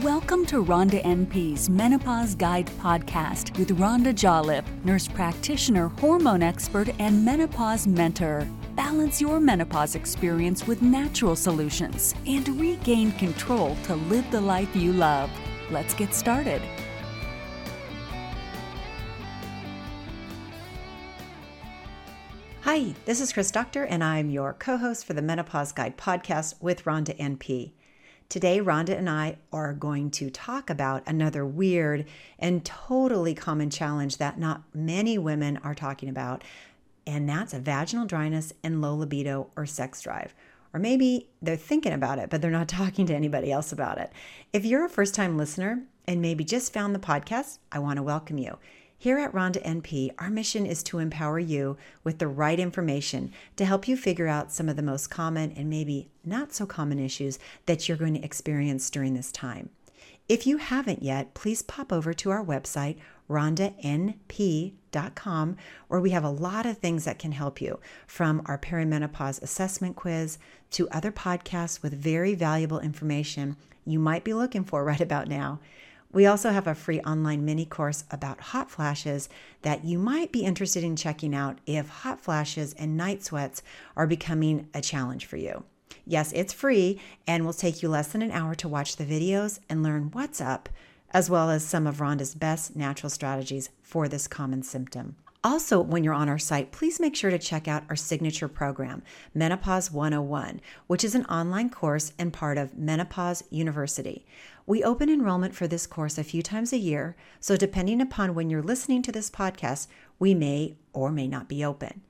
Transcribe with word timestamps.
Welcome 0.00 0.46
to 0.46 0.64
Rhonda 0.64 1.04
NP's 1.04 1.68
Menopause 1.68 2.34
Guide 2.34 2.66
podcast 2.80 3.58
with 3.58 3.76
Rhonda 3.78 4.14
Jolliffe, 4.14 4.64
nurse 4.86 5.06
practitioner, 5.06 5.88
hormone 5.88 6.42
expert, 6.42 6.88
and 6.98 7.22
menopause 7.22 7.86
mentor. 7.86 8.48
Balance 8.74 9.20
your 9.20 9.38
menopause 9.38 9.94
experience 9.94 10.66
with 10.66 10.80
natural 10.80 11.36
solutions 11.36 12.14
and 12.26 12.48
regain 12.58 13.12
control 13.12 13.76
to 13.84 13.96
live 13.96 14.24
the 14.30 14.40
life 14.40 14.74
you 14.74 14.94
love. 14.94 15.30
Let's 15.70 15.92
get 15.92 16.14
started. 16.14 16.62
Hi, 22.62 22.94
this 23.04 23.20
is 23.20 23.30
Chris 23.30 23.50
Doctor, 23.50 23.84
and 23.84 24.02
I'm 24.02 24.30
your 24.30 24.54
co 24.54 24.78
host 24.78 25.04
for 25.04 25.12
the 25.12 25.20
Menopause 25.20 25.72
Guide 25.72 25.98
podcast 25.98 26.54
with 26.62 26.84
Rhonda 26.84 27.14
NP. 27.18 27.72
Today, 28.32 28.60
Rhonda 28.60 28.96
and 28.96 29.10
I 29.10 29.36
are 29.52 29.74
going 29.74 30.10
to 30.12 30.30
talk 30.30 30.70
about 30.70 31.02
another 31.06 31.44
weird 31.44 32.06
and 32.38 32.64
totally 32.64 33.34
common 33.34 33.68
challenge 33.68 34.16
that 34.16 34.38
not 34.38 34.62
many 34.72 35.18
women 35.18 35.58
are 35.58 35.74
talking 35.74 36.08
about, 36.08 36.42
and 37.06 37.28
that's 37.28 37.52
vaginal 37.52 38.06
dryness 38.06 38.54
and 38.64 38.80
low 38.80 38.94
libido 38.94 39.50
or 39.54 39.66
sex 39.66 40.00
drive. 40.00 40.34
Or 40.72 40.80
maybe 40.80 41.28
they're 41.42 41.56
thinking 41.56 41.92
about 41.92 42.18
it, 42.18 42.30
but 42.30 42.40
they're 42.40 42.50
not 42.50 42.68
talking 42.70 43.04
to 43.04 43.14
anybody 43.14 43.52
else 43.52 43.70
about 43.70 43.98
it. 43.98 44.10
If 44.50 44.64
you're 44.64 44.86
a 44.86 44.88
first 44.88 45.14
time 45.14 45.36
listener 45.36 45.82
and 46.08 46.22
maybe 46.22 46.42
just 46.42 46.72
found 46.72 46.94
the 46.94 47.00
podcast, 47.00 47.58
I 47.70 47.80
want 47.80 47.98
to 47.98 48.02
welcome 48.02 48.38
you. 48.38 48.56
Here 49.02 49.18
at 49.18 49.32
Rhonda 49.32 49.60
NP, 49.64 50.12
our 50.20 50.30
mission 50.30 50.64
is 50.64 50.84
to 50.84 51.00
empower 51.00 51.40
you 51.40 51.76
with 52.04 52.20
the 52.20 52.28
right 52.28 52.60
information 52.60 53.32
to 53.56 53.64
help 53.64 53.88
you 53.88 53.96
figure 53.96 54.28
out 54.28 54.52
some 54.52 54.68
of 54.68 54.76
the 54.76 54.82
most 54.82 55.10
common 55.10 55.50
and 55.56 55.68
maybe 55.68 56.08
not 56.24 56.52
so 56.52 56.66
common 56.66 57.00
issues 57.00 57.40
that 57.66 57.88
you're 57.88 57.96
going 57.96 58.14
to 58.14 58.22
experience 58.22 58.88
during 58.90 59.14
this 59.14 59.32
time. 59.32 59.70
If 60.28 60.46
you 60.46 60.58
haven't 60.58 61.02
yet, 61.02 61.34
please 61.34 61.62
pop 61.62 61.92
over 61.92 62.14
to 62.14 62.30
our 62.30 62.44
website, 62.44 62.96
rhondanp.com, 63.28 65.56
where 65.88 66.00
we 66.00 66.10
have 66.10 66.24
a 66.24 66.30
lot 66.30 66.64
of 66.64 66.78
things 66.78 67.04
that 67.04 67.18
can 67.18 67.32
help 67.32 67.60
you 67.60 67.80
from 68.06 68.40
our 68.46 68.56
perimenopause 68.56 69.42
assessment 69.42 69.96
quiz 69.96 70.38
to 70.70 70.88
other 70.90 71.10
podcasts 71.10 71.82
with 71.82 71.92
very 71.92 72.36
valuable 72.36 72.78
information 72.78 73.56
you 73.84 73.98
might 73.98 74.22
be 74.22 74.32
looking 74.32 74.62
for 74.62 74.84
right 74.84 75.00
about 75.00 75.26
now. 75.26 75.58
We 76.12 76.26
also 76.26 76.50
have 76.50 76.66
a 76.66 76.74
free 76.74 77.00
online 77.00 77.44
mini 77.44 77.64
course 77.64 78.04
about 78.10 78.40
hot 78.40 78.70
flashes 78.70 79.30
that 79.62 79.84
you 79.84 79.98
might 79.98 80.30
be 80.30 80.44
interested 80.44 80.84
in 80.84 80.94
checking 80.94 81.34
out 81.34 81.58
if 81.66 81.88
hot 81.88 82.20
flashes 82.20 82.74
and 82.74 82.96
night 82.96 83.24
sweats 83.24 83.62
are 83.96 84.06
becoming 84.06 84.68
a 84.74 84.82
challenge 84.82 85.24
for 85.24 85.38
you. 85.38 85.64
Yes, 86.06 86.32
it's 86.32 86.52
free 86.52 87.00
and 87.26 87.46
will 87.46 87.52
take 87.54 87.82
you 87.82 87.88
less 87.88 88.08
than 88.08 88.20
an 88.22 88.30
hour 88.30 88.54
to 88.56 88.68
watch 88.68 88.96
the 88.96 89.06
videos 89.06 89.60
and 89.70 89.82
learn 89.82 90.10
what's 90.12 90.40
up, 90.40 90.68
as 91.10 91.30
well 91.30 91.48
as 91.48 91.64
some 91.64 91.86
of 91.86 92.00
Rhonda's 92.00 92.34
best 92.34 92.76
natural 92.76 93.08
strategies 93.08 93.70
for 93.80 94.06
this 94.06 94.28
common 94.28 94.62
symptom. 94.62 95.16
Also, 95.44 95.80
when 95.80 96.04
you're 96.04 96.14
on 96.14 96.28
our 96.28 96.38
site, 96.38 96.70
please 96.70 97.00
make 97.00 97.16
sure 97.16 97.30
to 97.30 97.38
check 97.38 97.66
out 97.66 97.82
our 97.88 97.96
signature 97.96 98.46
program, 98.46 99.02
Menopause 99.34 99.90
101, 99.90 100.60
which 100.86 101.02
is 101.02 101.16
an 101.16 101.26
online 101.26 101.68
course 101.68 102.12
and 102.16 102.32
part 102.32 102.56
of 102.56 102.78
Menopause 102.78 103.42
University. 103.50 104.24
We 104.66 104.84
open 104.84 105.10
enrollment 105.10 105.56
for 105.56 105.66
this 105.66 105.84
course 105.84 106.16
a 106.16 106.22
few 106.22 106.42
times 106.42 106.72
a 106.72 106.76
year, 106.76 107.16
so 107.40 107.56
depending 107.56 108.00
upon 108.00 108.36
when 108.36 108.50
you're 108.50 108.62
listening 108.62 109.02
to 109.02 109.10
this 109.10 109.30
podcast, 109.30 109.88
we 110.20 110.32
may 110.32 110.76
or 110.92 111.10
may 111.10 111.26
not 111.26 111.48
be 111.48 111.64
open. 111.64 112.02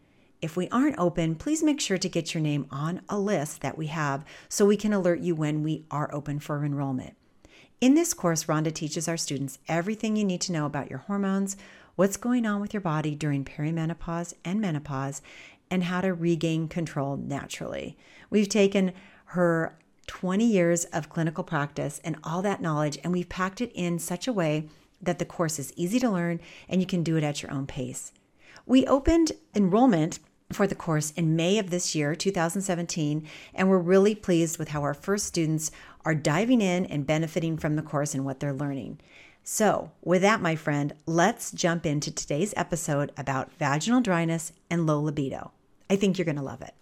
If 0.43 0.55
we 0.55 0.69
aren't 0.69 0.99
open, 0.99 1.37
please 1.37 1.63
make 1.63 1.81
sure 1.81 1.97
to 1.97 2.09
get 2.11 2.35
your 2.35 2.43
name 2.43 2.67
on 2.71 3.01
a 3.09 3.19
list 3.19 3.63
that 3.63 3.79
we 3.79 3.87
have 3.87 4.27
so 4.51 4.67
we 4.67 4.77
can 4.77 4.93
alert 4.93 5.21
you 5.21 5.35
when 5.35 5.63
we 5.63 5.87
are 5.91 6.15
open 6.15 6.39
for 6.39 6.63
enrollment. 6.67 7.17
In 7.81 7.95
this 7.95 8.15
course, 8.15 8.45
Rhonda 8.45 8.73
teaches 8.73 9.09
our 9.09 9.17
students 9.17 9.59
everything 9.67 10.15
you 10.15 10.25
need 10.25 10.41
to 10.43 10.53
know 10.53 10.67
about 10.67 10.89
your 10.89 11.01
hormones 11.01 11.57
what's 11.97 12.17
going 12.17 12.47
on 12.47 12.61
with 12.61 12.73
your 12.73 12.81
body 12.81 13.15
during 13.15 13.45
perimenopause 13.45 14.35
and 14.45 14.61
menopause, 14.61 15.23
and 15.71 15.85
how 15.85 16.03
to 16.03 16.13
regain 16.13 16.69
control 16.69 17.17
naturally. 17.17 17.97
We've 18.29 18.49
taken 18.49 18.93
her 19.27 19.79
20 20.07 20.45
years 20.45 20.85
of 20.87 21.09
clinical 21.09 21.45
practice 21.45 22.01
and 22.05 22.17
all 22.23 22.43
that 22.43 22.61
knowledge, 22.61 22.99
and 23.03 23.13
we've 23.13 23.29
packed 23.29 23.61
it 23.61 23.73
in 23.75 23.99
such 23.99 24.29
a 24.29 24.33
way 24.33 24.69
that 25.01 25.19
the 25.19 25.25
course 25.25 25.59
is 25.59 25.73
easy 25.75 25.99
to 25.99 26.11
learn 26.11 26.41
and 26.69 26.81
you 26.81 26.87
can 26.87 27.03
do 27.03 27.17
it 27.17 27.25
at 27.25 27.43
your 27.43 27.51
own 27.51 27.67
pace. 27.67 28.13
We 28.67 28.87
opened 28.87 29.33
enrollment 29.55 30.19
for 30.53 30.67
the 30.67 30.75
course 30.75 31.13
in 31.13 31.35
May 31.35 31.59
of 31.59 31.71
this 31.71 31.95
year, 31.95 32.15
2017, 32.15 33.27
and 33.55 33.69
we're 33.69 33.79
really 33.79 34.15
pleased 34.15 34.59
with 34.59 34.69
how 34.69 34.83
our 34.83 34.95
first 34.95 35.27
students 35.27 35.71
are 36.05 36.15
diving 36.15 36.61
in 36.61 36.85
and 36.87 37.07
benefiting 37.07 37.57
from 37.57 37.77
the 37.77 37.83
course 37.83 38.15
and 38.15 38.25
what 38.25 38.41
they're 38.41 38.53
learning. 38.53 39.01
So, 39.45 39.91
with 40.03 40.23
that, 40.23 40.41
my 40.41 40.55
friend, 40.55 40.95
let's 41.05 41.51
jump 41.51 41.85
into 41.85 42.13
today's 42.13 42.55
episode 42.57 43.11
about 43.17 43.53
vaginal 43.55 44.01
dryness 44.01 44.53
and 44.71 44.87
low 44.87 45.01
libido. 45.01 45.51
I 45.91 45.97
think 45.97 46.17
you're 46.17 46.25
going 46.25 46.37
to 46.37 46.43
love 46.43 46.63
it. 46.63 46.75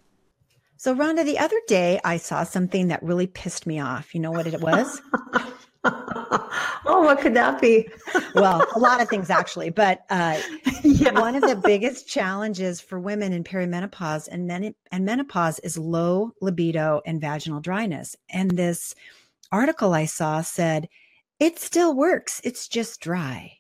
So, 0.77 0.95
Rhonda, 0.95 1.25
the 1.25 1.39
other 1.39 1.61
day 1.67 2.01
I 2.05 2.19
saw 2.19 2.45
something 2.45 2.89
that 2.89 3.03
really 3.03 3.27
pissed 3.27 3.67
me 3.67 3.81
off. 3.81 4.15
You 4.15 4.21
know 4.21 4.31
what 4.31 4.47
it 4.47 4.61
was? 4.61 5.01
oh, 5.85 7.03
what 7.03 7.21
could 7.21 7.35
that 7.35 7.63
be? 7.63 7.89
well, 8.35 8.67
a 8.75 8.79
lot 8.79 9.01
of 9.01 9.09
things 9.09 9.31
actually, 9.31 9.71
but 9.71 10.05
uh, 10.11 10.39
yeah. 10.83 11.19
one 11.19 11.35
of 11.35 11.43
the 11.43 11.57
biggest 11.57 12.09
challenges 12.09 12.81
for 12.81 13.01
women 13.01 13.33
in 13.33 13.43
perimenopause 13.43 14.29
and, 14.31 14.47
men- 14.47 14.75
and 14.93 15.05
menopause 15.07 15.59
is 15.61 15.79
low 15.79 16.33
libido 16.43 17.01
and 17.07 17.23
vaginal 17.23 17.61
dryness. 17.61 18.17
And 18.29 18.51
this 18.51 18.95
article 19.51 19.95
I 19.95 20.05
saw 20.05 20.43
said 20.43 20.89
it 21.41 21.59
still 21.59 21.97
works. 21.97 22.41
It's 22.45 22.69
just 22.69 23.01
dry. 23.01 23.57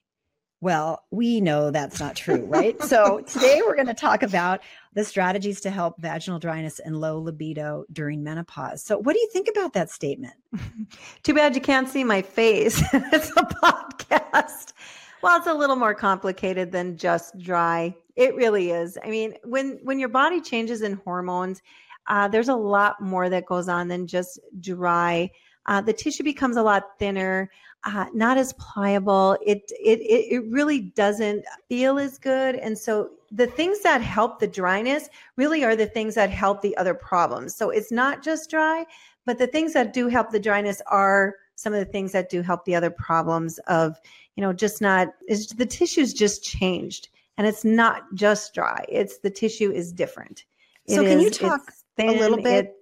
Well, 0.62 1.02
we 1.10 1.40
know 1.40 1.70
that's 1.70 1.98
not 1.98 2.16
true, 2.16 2.44
right? 2.44 2.80
so 2.84 3.20
today 3.20 3.62
we're 3.66 3.74
going 3.74 3.86
to 3.86 3.94
talk 3.94 4.22
about 4.22 4.60
the 4.92 5.04
strategies 5.04 5.62
to 5.62 5.70
help 5.70 5.98
vaginal 5.98 6.38
dryness 6.38 6.78
and 6.78 7.00
low 7.00 7.18
libido 7.18 7.84
during 7.90 8.22
menopause. 8.22 8.82
So, 8.84 8.98
what 8.98 9.14
do 9.14 9.20
you 9.20 9.28
think 9.32 9.48
about 9.50 9.72
that 9.72 9.90
statement? 9.90 10.34
Too 11.22 11.32
bad 11.32 11.54
you 11.54 11.62
can't 11.62 11.88
see 11.88 12.04
my 12.04 12.20
face. 12.20 12.82
it's 12.92 13.30
a 13.30 13.42
podcast. 13.42 14.74
Well, 15.22 15.38
it's 15.38 15.46
a 15.46 15.54
little 15.54 15.76
more 15.76 15.94
complicated 15.94 16.72
than 16.72 16.98
just 16.98 17.38
dry. 17.38 17.94
It 18.16 18.34
really 18.34 18.70
is. 18.70 18.98
I 19.02 19.08
mean, 19.08 19.34
when 19.44 19.80
when 19.82 19.98
your 19.98 20.08
body 20.10 20.42
changes 20.42 20.82
in 20.82 20.94
hormones, 21.04 21.62
uh, 22.06 22.28
there's 22.28 22.48
a 22.48 22.54
lot 22.54 23.00
more 23.00 23.30
that 23.30 23.46
goes 23.46 23.68
on 23.68 23.88
than 23.88 24.06
just 24.06 24.38
dry. 24.60 25.30
Uh, 25.66 25.80
the 25.80 25.92
tissue 25.92 26.24
becomes 26.24 26.56
a 26.56 26.62
lot 26.62 26.98
thinner 26.98 27.50
uh, 27.84 28.06
not 28.12 28.36
as 28.36 28.52
pliable. 28.54 29.36
It, 29.44 29.70
it 29.80 30.00
it 30.00 30.44
really 30.50 30.80
doesn't 30.80 31.44
feel 31.68 31.98
as 31.98 32.18
good, 32.18 32.56
and 32.56 32.76
so 32.76 33.10
the 33.30 33.46
things 33.46 33.80
that 33.80 34.00
help 34.00 34.40
the 34.40 34.46
dryness 34.46 35.08
really 35.36 35.64
are 35.64 35.76
the 35.76 35.86
things 35.86 36.14
that 36.16 36.30
help 36.30 36.62
the 36.62 36.76
other 36.76 36.94
problems. 36.94 37.54
So 37.54 37.70
it's 37.70 37.92
not 37.92 38.22
just 38.22 38.50
dry, 38.50 38.84
but 39.24 39.38
the 39.38 39.46
things 39.46 39.72
that 39.74 39.92
do 39.92 40.08
help 40.08 40.30
the 40.30 40.40
dryness 40.40 40.82
are 40.86 41.36
some 41.60 41.74
of 41.74 41.78
the 41.78 41.92
things 41.92 42.12
that 42.12 42.30
do 42.30 42.40
help 42.40 42.64
the 42.64 42.74
other 42.74 42.90
problems 42.90 43.58
of 43.66 44.00
you 44.34 44.40
know 44.40 44.52
just 44.52 44.80
not 44.80 45.08
is 45.28 45.48
the 45.48 45.66
tissue's 45.66 46.14
just 46.14 46.42
changed 46.42 47.08
and 47.36 47.46
it's 47.46 47.64
not 47.64 48.02
just 48.14 48.54
dry 48.54 48.82
it's 48.88 49.18
the 49.18 49.30
tissue 49.30 49.70
is 49.70 49.92
different 49.92 50.44
so 50.88 51.02
it 51.02 51.08
can 51.08 51.18
is, 51.18 51.24
you 51.24 51.30
talk 51.30 51.60
thin, 51.96 52.08
a 52.08 52.12
little 52.12 52.40
bit 52.42 52.64
it, 52.64 52.74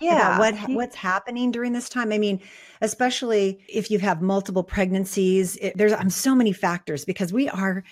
yeah. 0.00 0.38
what 0.38 0.54
what's 0.70 0.96
happening 0.96 1.50
during 1.50 1.72
this 1.72 1.88
time. 1.88 2.12
I 2.12 2.18
mean 2.18 2.40
especially 2.80 3.60
if 3.68 3.90
you 3.90 3.98
have 3.98 4.22
multiple 4.22 4.62
pregnancies 4.62 5.56
it, 5.56 5.76
there's 5.76 5.92
i'm 5.92 6.08
so 6.08 6.34
many 6.34 6.52
factors 6.52 7.04
because 7.04 7.32
we 7.32 7.48
are 7.48 7.84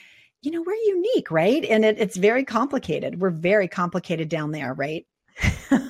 you 0.42 0.50
know 0.50 0.62
we're 0.62 0.74
unique 0.74 1.30
right? 1.30 1.64
And 1.64 1.84
it, 1.84 1.98
it's 1.98 2.16
very 2.16 2.44
complicated. 2.44 3.20
We're 3.20 3.30
very 3.30 3.68
complicated 3.68 4.28
down 4.28 4.52
there 4.52 4.74
right? 4.74 5.06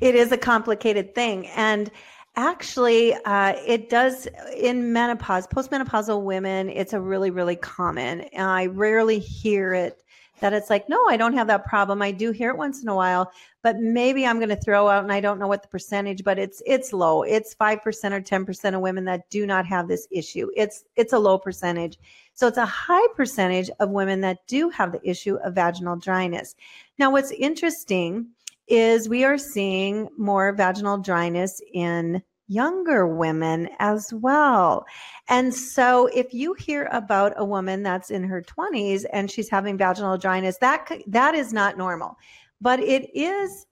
It 0.00 0.14
is 0.14 0.30
a 0.32 0.38
complicated 0.38 1.14
thing. 1.14 1.46
And 1.48 1.90
actually 2.36 3.14
uh, 3.14 3.54
it 3.66 3.88
does 3.88 4.28
in 4.56 4.92
menopause 4.92 5.46
postmenopausal 5.48 6.22
women 6.22 6.68
it's 6.68 6.92
a 6.92 7.00
really 7.00 7.30
really 7.30 7.56
common. 7.56 8.20
And 8.20 8.48
i 8.48 8.66
rarely 8.66 9.18
hear 9.18 9.74
it 9.74 10.02
that 10.40 10.52
it's 10.52 10.70
like, 10.70 10.88
no, 10.88 11.02
I 11.08 11.16
don't 11.16 11.34
have 11.34 11.46
that 11.48 11.64
problem. 11.64 12.02
I 12.02 12.10
do 12.10 12.30
hear 12.30 12.50
it 12.50 12.56
once 12.56 12.82
in 12.82 12.88
a 12.88 12.94
while, 12.94 13.30
but 13.62 13.76
maybe 13.78 14.26
I'm 14.26 14.38
going 14.38 14.48
to 14.48 14.56
throw 14.56 14.88
out, 14.88 15.02
and 15.02 15.12
I 15.12 15.20
don't 15.20 15.38
know 15.38 15.46
what 15.46 15.62
the 15.62 15.68
percentage, 15.68 16.24
but 16.24 16.38
it's 16.38 16.62
it's 16.66 16.92
low. 16.92 17.22
It's 17.22 17.54
five 17.54 17.82
percent 17.82 18.14
or 18.14 18.20
ten 18.20 18.44
percent 18.44 18.76
of 18.76 18.82
women 18.82 19.04
that 19.06 19.28
do 19.30 19.46
not 19.46 19.66
have 19.66 19.88
this 19.88 20.06
issue. 20.10 20.50
It's 20.56 20.84
it's 20.96 21.12
a 21.12 21.18
low 21.18 21.38
percentage. 21.38 21.98
So 22.34 22.46
it's 22.46 22.58
a 22.58 22.66
high 22.66 23.06
percentage 23.16 23.70
of 23.80 23.90
women 23.90 24.20
that 24.20 24.46
do 24.46 24.68
have 24.70 24.92
the 24.92 25.08
issue 25.08 25.36
of 25.36 25.54
vaginal 25.54 25.96
dryness. 25.96 26.54
Now, 26.98 27.10
what's 27.10 27.32
interesting 27.32 28.28
is 28.68 29.08
we 29.08 29.24
are 29.24 29.38
seeing 29.38 30.08
more 30.16 30.52
vaginal 30.52 30.98
dryness 30.98 31.60
in 31.72 32.22
younger 32.48 33.06
women 33.06 33.68
as 33.78 34.12
well. 34.12 34.84
And 35.28 35.54
so 35.54 36.06
if 36.06 36.32
you 36.32 36.54
hear 36.54 36.88
about 36.90 37.34
a 37.36 37.44
woman 37.44 37.82
that's 37.82 38.10
in 38.10 38.24
her 38.24 38.42
20s 38.42 39.04
and 39.12 39.30
she's 39.30 39.50
having 39.50 39.78
vaginal 39.78 40.18
dryness, 40.18 40.56
that 40.58 40.90
that 41.06 41.34
is 41.34 41.52
not 41.52 41.78
normal. 41.78 42.16
But 42.60 42.80
it 42.80 43.10
is 43.14 43.66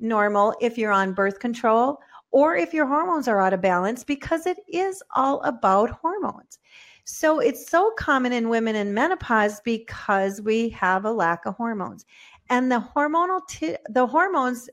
normal 0.00 0.54
if 0.60 0.76
you're 0.76 0.92
on 0.92 1.12
birth 1.12 1.38
control 1.38 1.98
or 2.32 2.56
if 2.56 2.72
your 2.72 2.86
hormones 2.86 3.28
are 3.28 3.40
out 3.40 3.52
of 3.52 3.60
balance, 3.60 4.02
because 4.02 4.46
it 4.46 4.56
is 4.66 5.02
all 5.14 5.42
about 5.42 5.90
hormones. 5.90 6.58
So 7.04 7.40
it's 7.40 7.68
so 7.68 7.92
common 7.98 8.32
in 8.32 8.48
women 8.48 8.74
in 8.74 8.94
menopause 8.94 9.60
because 9.60 10.40
we 10.40 10.70
have 10.70 11.04
a 11.04 11.12
lack 11.12 11.44
of 11.44 11.56
hormones. 11.56 12.06
And 12.48 12.72
the 12.72 12.82
hormonal 12.96 13.40
t- 13.48 13.76
the 13.90 14.06
hormones 14.06 14.70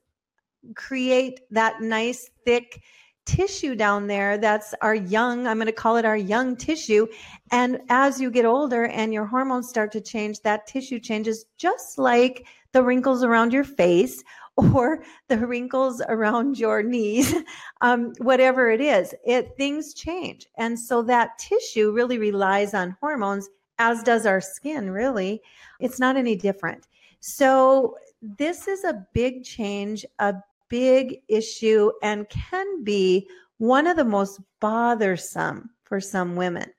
create 0.76 1.42
that 1.52 1.82
nice 1.82 2.30
thick 2.46 2.82
tissue 3.30 3.76
down 3.76 4.08
there. 4.08 4.40
That's 4.40 4.74
our 4.82 4.96
young 4.96 5.46
i'm 5.46 5.58
going 5.58 5.68
to 5.68 5.72
call 5.72 5.98
it 5.98 6.06
our 6.06 6.18
young 6.18 6.56
tissue. 6.56 7.06
And 7.52 7.80
as 7.90 8.20
you 8.20 8.32
get 8.32 8.46
older 8.46 8.86
and 8.86 9.14
your 9.14 9.26
hormones 9.26 9.70
start 9.70 9.92
to 9.92 10.02
change 10.02 10.42
that 10.42 10.66
tissue 10.66 11.00
changes 11.00 11.46
just 11.58 12.00
like 12.00 12.48
the 12.72 12.84
wrinkles 12.84 13.24
around 13.24 13.54
your 13.54 13.64
face 13.64 14.24
or 14.58 15.04
the 15.28 15.38
wrinkles 15.38 16.02
around 16.10 16.58
your 16.58 16.82
knees 16.82 17.36
um, 17.82 18.14
whatever 18.18 18.72
it 18.72 18.82
is 18.82 19.14
it 19.24 19.56
things 19.58 19.94
change. 19.94 20.48
And 20.58 20.80
so 20.80 21.04
that 21.04 21.38
tissue 21.38 21.92
really 21.92 22.18
relies 22.18 22.74
on 22.74 22.98
hormones 23.00 23.48
as 23.78 24.02
does 24.02 24.26
our 24.26 24.42
skin 24.42 24.90
really. 24.90 25.42
It's 25.80 26.00
not 26.00 26.18
any 26.18 26.36
different. 26.36 26.88
So 27.20 27.96
this 28.22 28.68
is 28.68 28.84
a 28.84 29.06
big 29.14 29.44
change 29.44 30.04
a 30.18 30.34
big 30.70 31.22
issue 31.28 31.92
and 32.02 32.30
can 32.30 32.84
be 32.84 33.28
one 33.58 33.88
of 33.88 33.98
the 33.98 34.06
most 34.06 34.40
bothersome 34.60 35.70
for 35.84 36.00
some 36.00 36.36
women. 36.36 36.72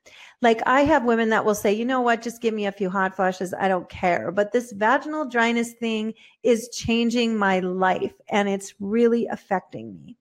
Like 0.42 0.62
I 0.66 0.82
have 0.82 1.04
women 1.04 1.30
that 1.30 1.44
will 1.44 1.54
say, 1.54 1.72
you 1.72 1.84
know 1.84 2.00
what, 2.00 2.22
just 2.22 2.40
give 2.40 2.54
me 2.54 2.66
a 2.66 2.72
few 2.72 2.88
hot 2.88 3.14
flashes. 3.16 3.52
I 3.52 3.68
don't 3.68 3.88
care. 3.88 4.32
But 4.32 4.52
this 4.52 4.72
vaginal 4.72 5.26
dryness 5.26 5.74
thing 5.74 6.14
is 6.42 6.70
changing 6.72 7.36
my 7.36 7.60
life 7.60 8.14
and 8.30 8.48
it's 8.48 8.74
really 8.80 9.26
affecting 9.26 9.94
me. 9.94 10.16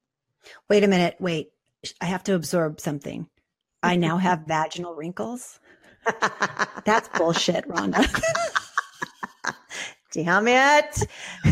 Wait 0.70 0.84
a 0.84 0.88
minute. 0.88 1.16
Wait. 1.20 1.52
I 2.02 2.06
have 2.06 2.24
to 2.24 2.36
absorb 2.36 2.82
something. 2.82 3.30
I 3.82 3.96
now 3.96 4.18
have 4.28 4.46
vaginal 4.48 4.96
wrinkles. 4.96 5.60
That's 6.86 7.08
bullshit, 7.10 7.68
Rhonda. 7.68 8.04
Damn 10.12 10.48
it. 10.48 11.08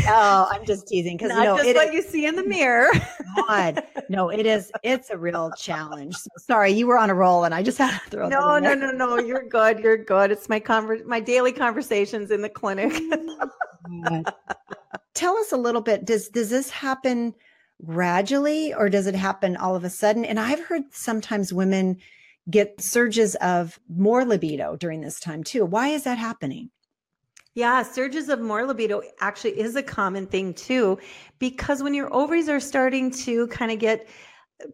Oh, 0.07 0.47
I'm 0.49 0.65
just 0.65 0.87
teasing 0.87 1.15
because 1.15 1.29
know 1.29 1.57
just 1.57 1.67
it 1.69 1.75
what 1.75 1.89
is, 1.89 1.93
you 1.93 2.01
see 2.01 2.25
in 2.25 2.35
the 2.35 2.43
mirror. 2.43 2.89
God, 3.47 3.83
no, 4.09 4.29
it 4.29 4.47
is. 4.47 4.71
It's 4.81 5.11
a 5.11 5.17
real 5.17 5.51
challenge. 5.57 6.15
So, 6.15 6.29
sorry, 6.37 6.71
you 6.71 6.87
were 6.87 6.97
on 6.97 7.11
a 7.11 7.13
roll, 7.13 7.43
and 7.43 7.53
I 7.53 7.61
just 7.61 7.77
had 7.77 7.91
to 7.91 8.09
throw. 8.09 8.29
No, 8.29 8.57
no, 8.57 8.73
no, 8.73 8.89
no. 8.89 9.19
You're 9.19 9.47
good. 9.47 9.79
You're 9.79 9.97
good. 9.97 10.31
It's 10.31 10.49
my 10.49 10.59
conver- 10.59 11.05
my 11.05 11.19
daily 11.19 11.51
conversations 11.51 12.31
in 12.31 12.41
the 12.41 12.49
clinic. 12.49 12.93
Tell 15.13 15.37
us 15.37 15.51
a 15.51 15.57
little 15.57 15.81
bit. 15.81 16.05
Does 16.05 16.29
does 16.29 16.49
this 16.49 16.71
happen 16.71 17.35
gradually, 17.85 18.73
or 18.73 18.89
does 18.89 19.05
it 19.05 19.15
happen 19.15 19.55
all 19.55 19.75
of 19.75 19.83
a 19.83 19.89
sudden? 19.89 20.25
And 20.25 20.39
I've 20.39 20.65
heard 20.65 20.81
sometimes 20.91 21.53
women 21.53 21.97
get 22.49 22.81
surges 22.81 23.35
of 23.35 23.79
more 23.87 24.25
libido 24.25 24.75
during 24.77 25.01
this 25.01 25.19
time 25.19 25.43
too. 25.43 25.63
Why 25.65 25.89
is 25.89 26.05
that 26.05 26.17
happening? 26.17 26.71
Yeah, 27.57 27.81
surges 27.81 28.29
of 28.29 28.39
more 28.39 28.67
libido 28.67 29.01
actually 29.19 29.59
is 29.59 29.75
a 29.75 29.81
common 29.81 30.27
thing 30.27 30.53
too, 30.53 30.99
because 31.39 31.81
when 31.81 31.95
your 31.95 32.13
ovaries 32.13 32.49
are 32.49 32.59
starting 32.59 33.09
to 33.25 33.47
kind 33.47 33.71
of 33.71 33.79
get 33.79 34.07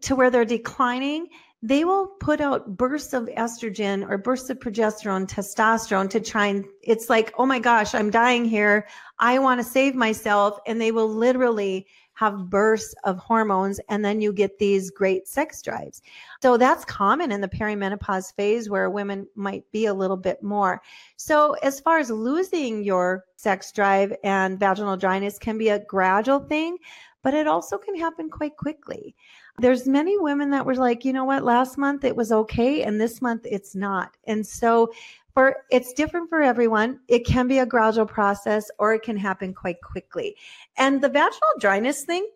to 0.02 0.14
where 0.14 0.28
they're 0.28 0.44
declining, 0.44 1.28
they 1.62 1.86
will 1.86 2.08
put 2.20 2.42
out 2.42 2.76
bursts 2.76 3.14
of 3.14 3.24
estrogen 3.38 4.06
or 4.06 4.18
bursts 4.18 4.50
of 4.50 4.58
progesterone, 4.58 5.26
testosterone 5.26 6.10
to 6.10 6.20
try 6.20 6.48
and 6.48 6.66
it's 6.82 7.08
like, 7.08 7.32
oh 7.38 7.46
my 7.46 7.58
gosh, 7.58 7.94
I'm 7.94 8.10
dying 8.10 8.44
here. 8.44 8.86
I 9.18 9.38
want 9.38 9.62
to 9.62 9.64
save 9.64 9.94
myself. 9.94 10.58
And 10.66 10.78
they 10.78 10.92
will 10.92 11.08
literally 11.08 11.86
have 12.14 12.48
bursts 12.48 12.94
of 13.04 13.18
hormones 13.18 13.80
and 13.88 14.04
then 14.04 14.20
you 14.20 14.32
get 14.32 14.58
these 14.58 14.90
great 14.90 15.28
sex 15.28 15.60
drives. 15.62 16.02
So 16.42 16.56
that's 16.56 16.84
common 16.84 17.32
in 17.32 17.40
the 17.40 17.48
perimenopause 17.48 18.34
phase 18.34 18.70
where 18.70 18.88
women 18.88 19.26
might 19.34 19.64
be 19.72 19.86
a 19.86 19.94
little 19.94 20.16
bit 20.16 20.42
more. 20.42 20.80
So 21.16 21.54
as 21.62 21.80
far 21.80 21.98
as 21.98 22.10
losing 22.10 22.84
your 22.84 23.24
sex 23.36 23.72
drive 23.72 24.14
and 24.22 24.58
vaginal 24.58 24.96
dryness 24.96 25.38
can 25.38 25.58
be 25.58 25.68
a 25.70 25.84
gradual 25.84 26.40
thing, 26.40 26.78
but 27.22 27.34
it 27.34 27.46
also 27.46 27.78
can 27.78 27.96
happen 27.96 28.30
quite 28.30 28.56
quickly. 28.56 29.14
There's 29.58 29.86
many 29.86 30.18
women 30.18 30.50
that 30.50 30.66
were 30.66 30.74
like, 30.74 31.04
you 31.04 31.12
know 31.12 31.24
what, 31.24 31.44
last 31.44 31.78
month 31.78 32.04
it 32.04 32.14
was 32.14 32.32
okay 32.32 32.82
and 32.82 33.00
this 33.00 33.22
month 33.22 33.46
it's 33.50 33.74
not. 33.74 34.16
And 34.24 34.46
so 34.46 34.92
for 35.34 35.56
it's 35.70 35.92
different 35.92 36.30
for 36.30 36.40
everyone. 36.40 37.00
It 37.08 37.26
can 37.26 37.48
be 37.48 37.58
a 37.58 37.66
gradual 37.66 38.06
process 38.06 38.70
or 38.78 38.94
it 38.94 39.02
can 39.02 39.16
happen 39.16 39.52
quite 39.52 39.82
quickly. 39.82 40.36
And 40.78 41.02
the 41.02 41.08
vaginal 41.08 41.48
dryness 41.58 42.04
thing, 42.04 42.26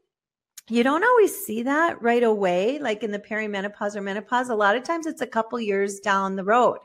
you 0.68 0.82
don't 0.82 1.04
always 1.04 1.34
see 1.34 1.62
that 1.62 2.02
right 2.02 2.24
away, 2.24 2.78
like 2.80 3.02
in 3.02 3.12
the 3.12 3.18
perimenopause 3.18 3.96
or 3.96 4.02
menopause. 4.02 4.50
A 4.50 4.54
lot 4.54 4.76
of 4.76 4.82
times 4.82 5.06
it's 5.06 5.22
a 5.22 5.26
couple 5.26 5.58
years 5.60 6.00
down 6.00 6.36
the 6.36 6.44
road. 6.44 6.78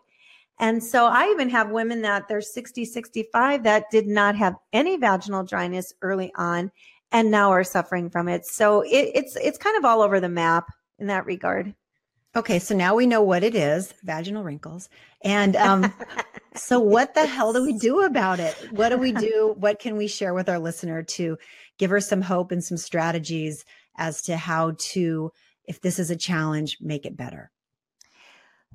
And 0.60 0.82
so 0.82 1.08
I 1.08 1.30
even 1.32 1.50
have 1.50 1.72
women 1.72 2.02
that 2.04 2.28
they're 2.28 2.40
60, 2.40 2.86
65 2.86 3.64
that 3.64 3.90
did 3.90 4.08
not 4.08 4.36
have 4.36 4.56
any 4.72 4.98
vaginal 4.98 5.44
dryness 5.44 5.94
early 6.04 6.32
on 6.36 6.72
and 7.12 7.32
now 7.32 7.50
are 7.50 7.64
suffering 7.64 8.10
from 8.10 8.28
it. 8.28 8.46
So 8.46 8.82
it, 8.82 9.12
it's 9.14 9.36
it's 9.36 9.58
kind 9.58 9.78
of 9.78 9.86
all 9.86 10.02
over 10.02 10.20
the 10.20 10.30
map 10.30 10.68
in 11.00 11.08
that 11.08 11.26
regard. 11.26 11.74
Okay, 12.36 12.58
so 12.58 12.76
now 12.76 12.96
we 12.96 13.06
know 13.06 13.22
what 13.22 13.44
it 13.44 13.54
is 13.54 13.94
vaginal 14.04 14.44
wrinkles. 14.44 14.90
And 15.24 15.56
um, 15.56 15.94
so, 16.56 16.80
what 16.80 17.14
the 17.14 17.28
hell 17.28 17.54
do 17.54 17.64
we 17.64 17.78
do 17.78 18.02
about 18.02 18.40
it? 18.40 18.56
What 18.72 18.90
do 18.90 18.98
we 18.98 19.12
do? 19.30 19.54
What 19.58 19.80
can 19.80 19.98
we 19.98 20.08
share 20.08 20.34
with 20.34 20.50
our 20.50 20.58
listener 20.58 21.04
to 21.04 21.38
give 21.78 21.92
her 21.92 22.00
some 22.00 22.22
hope 22.22 22.52
and 22.52 22.64
some 22.64 22.78
strategies 22.78 23.64
as 23.98 24.24
to 24.24 24.36
how 24.36 24.74
to, 24.78 25.32
if 25.66 25.82
this 25.82 26.00
is 26.00 26.10
a 26.10 26.16
challenge, 26.16 26.78
make 26.82 27.06
it 27.06 27.16
better? 27.16 27.52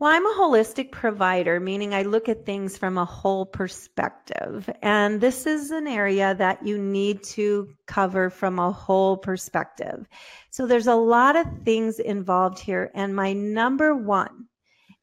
Well, 0.01 0.13
I'm 0.13 0.27
a 0.27 0.35
holistic 0.39 0.93
provider, 0.93 1.59
meaning 1.59 1.93
I 1.93 2.03
look 2.03 2.29
at 2.29 2.47
things 2.47 2.79
from 2.79 2.99
a 2.99 3.05
whole 3.05 3.45
perspective. 3.45 4.71
And 4.81 5.21
this 5.21 5.45
is 5.45 5.73
an 5.73 5.89
area 5.89 6.37
that 6.37 6.65
you 6.65 6.79
need 6.79 7.25
to 7.35 7.69
cover 7.89 8.31
from 8.31 8.61
a 8.61 8.71
whole 8.71 9.17
perspective. 9.17 10.07
So 10.51 10.69
there's 10.69 10.87
a 10.87 10.95
lot 10.95 11.35
of 11.35 11.47
things 11.65 11.99
involved 11.99 12.61
here. 12.61 12.93
And 12.95 13.17
my 13.17 13.33
number 13.33 13.93
one 13.93 14.47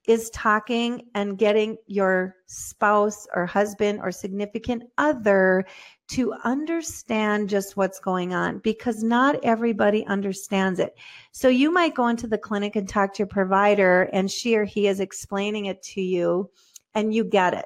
is 0.07 0.29
talking 0.31 1.07
and 1.15 1.37
getting 1.37 1.77
your 1.87 2.35
spouse 2.47 3.27
or 3.33 3.45
husband 3.45 3.99
or 4.01 4.11
significant 4.11 4.83
other 4.97 5.65
to 6.07 6.33
understand 6.43 7.49
just 7.49 7.75
what's 7.75 7.99
going 7.99 8.33
on 8.33 8.59
because 8.59 9.01
not 9.01 9.43
everybody 9.43 10.05
understands 10.05 10.79
it. 10.79 10.95
So 11.31 11.47
you 11.47 11.71
might 11.71 11.95
go 11.95 12.07
into 12.07 12.27
the 12.27 12.37
clinic 12.37 12.75
and 12.75 12.87
talk 12.87 13.13
to 13.13 13.19
your 13.19 13.27
provider 13.27 14.03
and 14.13 14.29
she 14.29 14.55
or 14.55 14.65
he 14.65 14.87
is 14.87 14.99
explaining 14.99 15.65
it 15.65 15.81
to 15.83 16.01
you 16.01 16.51
and 16.93 17.13
you 17.13 17.23
get 17.23 17.53
it. 17.53 17.65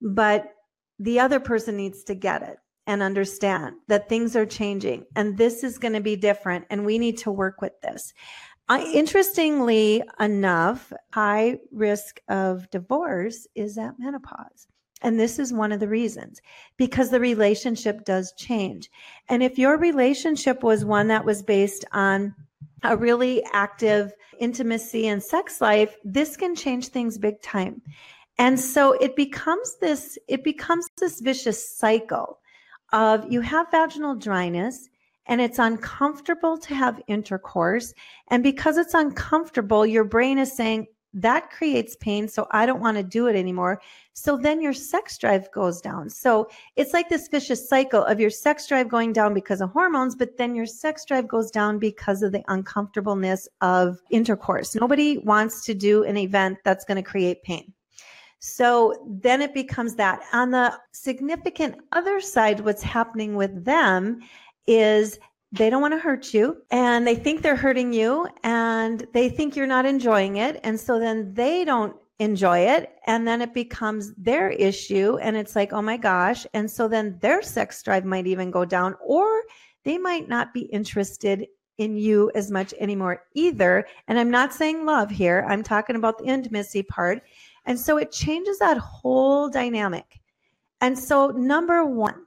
But 0.00 0.54
the 0.98 1.20
other 1.20 1.40
person 1.40 1.76
needs 1.76 2.04
to 2.04 2.14
get 2.14 2.42
it 2.42 2.56
and 2.86 3.02
understand 3.02 3.76
that 3.88 4.08
things 4.08 4.34
are 4.34 4.46
changing 4.46 5.04
and 5.14 5.36
this 5.36 5.62
is 5.62 5.76
going 5.76 5.92
to 5.92 6.00
be 6.00 6.16
different 6.16 6.64
and 6.70 6.86
we 6.86 6.98
need 6.98 7.18
to 7.18 7.30
work 7.30 7.60
with 7.60 7.78
this. 7.82 8.14
I, 8.68 8.82
interestingly 8.92 10.02
enough, 10.20 10.92
high 11.12 11.58
risk 11.72 12.20
of 12.28 12.68
divorce 12.70 13.46
is 13.54 13.78
at 13.78 13.98
menopause. 13.98 14.66
And 15.00 15.18
this 15.18 15.38
is 15.38 15.52
one 15.52 15.72
of 15.72 15.80
the 15.80 15.88
reasons 15.88 16.40
because 16.76 17.10
the 17.10 17.20
relationship 17.20 18.04
does 18.04 18.32
change. 18.36 18.90
And 19.28 19.42
if 19.42 19.58
your 19.58 19.78
relationship 19.78 20.62
was 20.62 20.84
one 20.84 21.08
that 21.08 21.24
was 21.24 21.42
based 21.42 21.84
on 21.92 22.34
a 22.82 22.96
really 22.96 23.42
active 23.52 24.12
intimacy 24.40 25.06
and 25.06 25.22
sex 25.22 25.60
life, 25.60 25.96
this 26.04 26.36
can 26.36 26.54
change 26.54 26.88
things 26.88 27.16
big 27.16 27.40
time. 27.42 27.80
And 28.38 28.58
so 28.58 28.92
it 28.92 29.16
becomes 29.16 29.76
this, 29.80 30.18
it 30.28 30.44
becomes 30.44 30.88
this 30.98 31.20
vicious 31.20 31.76
cycle 31.76 32.38
of 32.92 33.30
you 33.30 33.40
have 33.40 33.70
vaginal 33.70 34.14
dryness 34.14 34.88
and 35.28 35.40
it's 35.40 35.58
uncomfortable 35.58 36.58
to 36.58 36.74
have 36.74 37.00
intercourse. 37.06 37.94
And 38.28 38.42
because 38.42 38.76
it's 38.76 38.94
uncomfortable, 38.94 39.86
your 39.86 40.04
brain 40.04 40.38
is 40.38 40.52
saying, 40.52 40.86
that 41.14 41.50
creates 41.50 41.96
pain. 41.96 42.28
So 42.28 42.46
I 42.50 42.66
don't 42.66 42.80
want 42.80 42.96
to 42.96 43.02
do 43.02 43.28
it 43.28 43.36
anymore. 43.36 43.80
So 44.12 44.36
then 44.36 44.60
your 44.60 44.74
sex 44.74 45.16
drive 45.16 45.50
goes 45.52 45.80
down. 45.80 46.10
So 46.10 46.48
it's 46.76 46.92
like 46.92 47.08
this 47.08 47.28
vicious 47.28 47.68
cycle 47.68 48.04
of 48.04 48.20
your 48.20 48.30
sex 48.30 48.66
drive 48.66 48.88
going 48.88 49.12
down 49.12 49.32
because 49.32 49.60
of 49.60 49.70
hormones, 49.70 50.14
but 50.14 50.36
then 50.36 50.54
your 50.54 50.66
sex 50.66 51.04
drive 51.06 51.26
goes 51.26 51.50
down 51.50 51.78
because 51.78 52.22
of 52.22 52.32
the 52.32 52.42
uncomfortableness 52.48 53.48
of 53.60 54.00
intercourse. 54.10 54.74
Nobody 54.74 55.18
wants 55.18 55.64
to 55.64 55.74
do 55.74 56.04
an 56.04 56.16
event 56.16 56.58
that's 56.64 56.84
going 56.84 57.02
to 57.02 57.10
create 57.10 57.42
pain. 57.42 57.72
So 58.40 58.94
then 59.20 59.42
it 59.42 59.54
becomes 59.54 59.94
that. 59.96 60.20
On 60.32 60.50
the 60.50 60.78
significant 60.92 61.76
other 61.92 62.20
side, 62.20 62.60
what's 62.60 62.82
happening 62.82 63.34
with 63.34 63.64
them 63.64 64.20
is 64.68 65.18
they 65.50 65.70
don't 65.70 65.80
want 65.80 65.94
to 65.94 65.98
hurt 65.98 66.34
you 66.34 66.58
and 66.70 67.06
they 67.06 67.14
think 67.14 67.40
they're 67.42 67.56
hurting 67.56 67.92
you 67.92 68.28
and 68.44 69.06
they 69.14 69.28
think 69.30 69.56
you're 69.56 69.66
not 69.66 69.86
enjoying 69.86 70.36
it. 70.36 70.60
And 70.62 70.78
so 70.78 70.98
then 70.98 71.32
they 71.32 71.64
don't 71.64 71.96
enjoy 72.18 72.58
it. 72.58 72.90
And 73.06 73.26
then 73.26 73.40
it 73.40 73.54
becomes 73.54 74.12
their 74.16 74.50
issue. 74.50 75.16
And 75.22 75.36
it's 75.36 75.56
like, 75.56 75.72
oh 75.72 75.80
my 75.80 75.96
gosh. 75.96 76.46
And 76.52 76.70
so 76.70 76.86
then 76.86 77.18
their 77.20 77.40
sex 77.40 77.82
drive 77.82 78.04
might 78.04 78.26
even 78.26 78.50
go 78.50 78.64
down 78.66 78.94
or 79.04 79.42
they 79.84 79.96
might 79.96 80.28
not 80.28 80.52
be 80.52 80.62
interested 80.62 81.46
in 81.78 81.96
you 81.96 82.30
as 82.34 82.50
much 82.50 82.74
anymore 82.78 83.22
either. 83.34 83.86
And 84.06 84.18
I'm 84.18 84.30
not 84.30 84.52
saying 84.52 84.84
love 84.84 85.10
here, 85.10 85.46
I'm 85.48 85.62
talking 85.62 85.96
about 85.96 86.18
the 86.18 86.24
intimacy 86.24 86.82
part. 86.82 87.22
And 87.64 87.78
so 87.78 87.96
it 87.96 88.12
changes 88.12 88.58
that 88.58 88.78
whole 88.78 89.48
dynamic. 89.48 90.20
And 90.80 90.98
so, 90.98 91.28
number 91.28 91.84
one, 91.84 92.24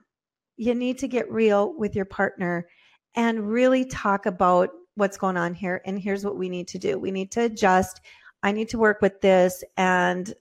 you 0.56 0.74
need 0.74 0.98
to 0.98 1.08
get 1.08 1.30
real 1.30 1.74
with 1.76 1.96
your 1.96 2.04
partner 2.04 2.66
and 3.14 3.50
really 3.50 3.84
talk 3.84 4.26
about 4.26 4.70
what's 4.94 5.16
going 5.16 5.36
on 5.36 5.54
here. 5.54 5.80
And 5.84 5.98
here's 5.98 6.24
what 6.24 6.36
we 6.36 6.48
need 6.48 6.68
to 6.68 6.78
do 6.78 6.98
we 6.98 7.10
need 7.10 7.30
to 7.32 7.42
adjust. 7.42 8.00
I 8.42 8.52
need 8.52 8.68
to 8.70 8.78
work 8.78 9.00
with 9.00 9.20
this 9.20 9.62
and 9.76 10.32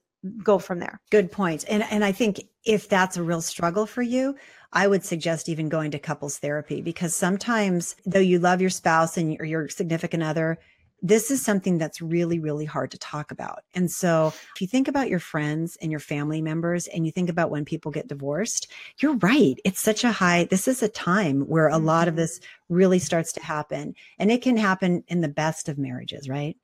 go 0.44 0.60
from 0.60 0.80
there. 0.80 1.00
Good 1.10 1.32
point. 1.32 1.66
And 1.68 1.84
and 1.84 2.04
I 2.04 2.12
think 2.12 2.42
if 2.64 2.90
that's 2.90 3.18
a 3.18 3.24
real 3.24 3.42
struggle 3.42 3.86
for 3.86 4.02
you, 4.02 4.36
I 4.74 4.88
would 4.88 5.04
suggest 5.04 5.50
even 5.50 5.70
going 5.70 5.92
to 5.92 6.00
couples 6.00 6.38
therapy 6.38 6.82
because 6.82 7.16
sometimes 7.16 7.96
though 8.06 8.20
you 8.20 8.40
love 8.40 8.62
your 8.62 8.70
spouse 8.70 9.18
and 9.18 9.34
your, 9.34 9.46
your 9.46 9.70
significant 9.70 10.24
other, 10.24 10.60
this 11.02 11.32
is 11.32 11.44
something 11.44 11.78
that's 11.78 12.02
really, 12.02 12.40
really 12.40 12.66
hard 12.66 12.92
to 12.92 12.98
talk 12.98 13.32
about. 13.32 13.64
And 13.74 13.90
so 13.90 14.28
if 14.56 14.62
you 14.62 14.68
think 14.68 14.88
about 14.88 15.10
your 15.10 15.20
friends 15.20 15.78
and 15.82 15.90
your 15.90 16.00
family 16.00 16.42
members 16.42 16.88
and 16.88 17.06
you 17.06 17.12
think 17.12 17.30
about 17.30 17.50
when 17.50 17.66
people 17.66 17.92
get 17.92 18.08
divorced, 18.08 18.72
you're 19.00 19.16
right. 19.16 19.56
It's 19.66 19.80
such 19.80 20.04
a 20.04 20.12
high, 20.12 20.46
this 20.46 20.68
is 20.68 20.84
a 20.84 20.88
time 20.88 21.42
where 21.42 21.70
a 21.70 21.78
lot 21.78 22.08
of 22.08 22.14
mm-hmm. 22.14 22.22
this 22.22 22.40
really 22.70 23.00
starts 23.00 23.34
to 23.34 23.44
happen. 23.44 23.96
And 24.20 24.32
it 24.32 24.42
can 24.42 24.58
happen 24.58 25.04
in 25.08 25.22
the 25.22 25.28
best 25.28 25.70
of 25.70 25.78
marriages, 25.78 26.30
right? 26.30 26.56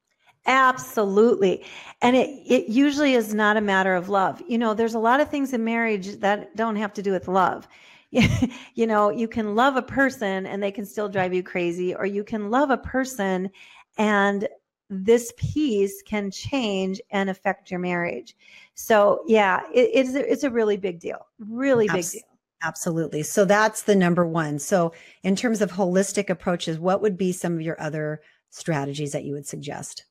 Absolutely. 0.46 1.66
And 2.02 2.16
it, 2.16 2.30
it 2.46 2.70
usually 2.70 3.16
is 3.16 3.34
not 3.34 3.58
a 3.58 3.62
matter 3.62 3.96
of 3.96 4.08
love. 4.08 4.42
You 4.48 4.58
know, 4.58 4.74
there's 4.74 4.94
a 4.94 5.00
lot 5.00 5.20
of 5.20 5.30
things 5.30 5.52
in 5.52 5.64
marriage 5.64 6.20
that 6.20 6.56
don't 6.56 6.78
have 6.78 6.94
to 6.94 7.02
do 7.02 7.12
with 7.12 7.28
love. 7.28 7.68
you 8.12 8.88
know, 8.88 9.10
you 9.10 9.28
can 9.28 9.56
love 9.56 9.76
a 9.76 9.82
person 9.82 10.46
and 10.46 10.64
they 10.64 10.72
can 10.72 10.86
still 10.86 11.10
drive 11.10 11.34
you 11.34 11.44
crazy, 11.44 11.94
or 11.94 12.06
you 12.06 12.24
can 12.24 12.50
love 12.50 12.70
a 12.70 12.78
person 12.78 13.50
and 13.98 14.48
this 14.90 15.34
piece 15.38 16.02
can 16.02 16.32
change 16.32 17.02
and 17.12 17.30
affect 17.30 17.70
your 17.70 17.80
marriage. 17.80 18.36
So, 18.74 19.24
yeah, 19.28 19.64
it, 19.74 19.90
it's, 19.94 20.16
a, 20.16 20.32
it's 20.32 20.44
a 20.44 20.50
really 20.50 20.78
big 20.78 21.00
deal. 21.00 21.28
Really 21.40 21.88
big 21.88 22.06
deal. 22.06 22.22
Absolutely. 22.64 23.24
So, 23.24 23.46
that's 23.46 23.84
the 23.84 23.96
number 23.96 24.26
one. 24.26 24.60
So, 24.60 24.94
in 25.24 25.36
terms 25.36 25.62
of 25.62 25.72
holistic 25.72 26.30
approaches, 26.30 26.80
what 26.80 27.02
would 27.02 27.18
be 27.18 27.32
some 27.32 27.54
of 27.56 27.62
your 27.62 27.80
other 27.82 28.22
strategies 28.50 29.12
that 29.12 29.26
you 29.26 29.34
would 29.34 29.48
suggest? 29.48 30.06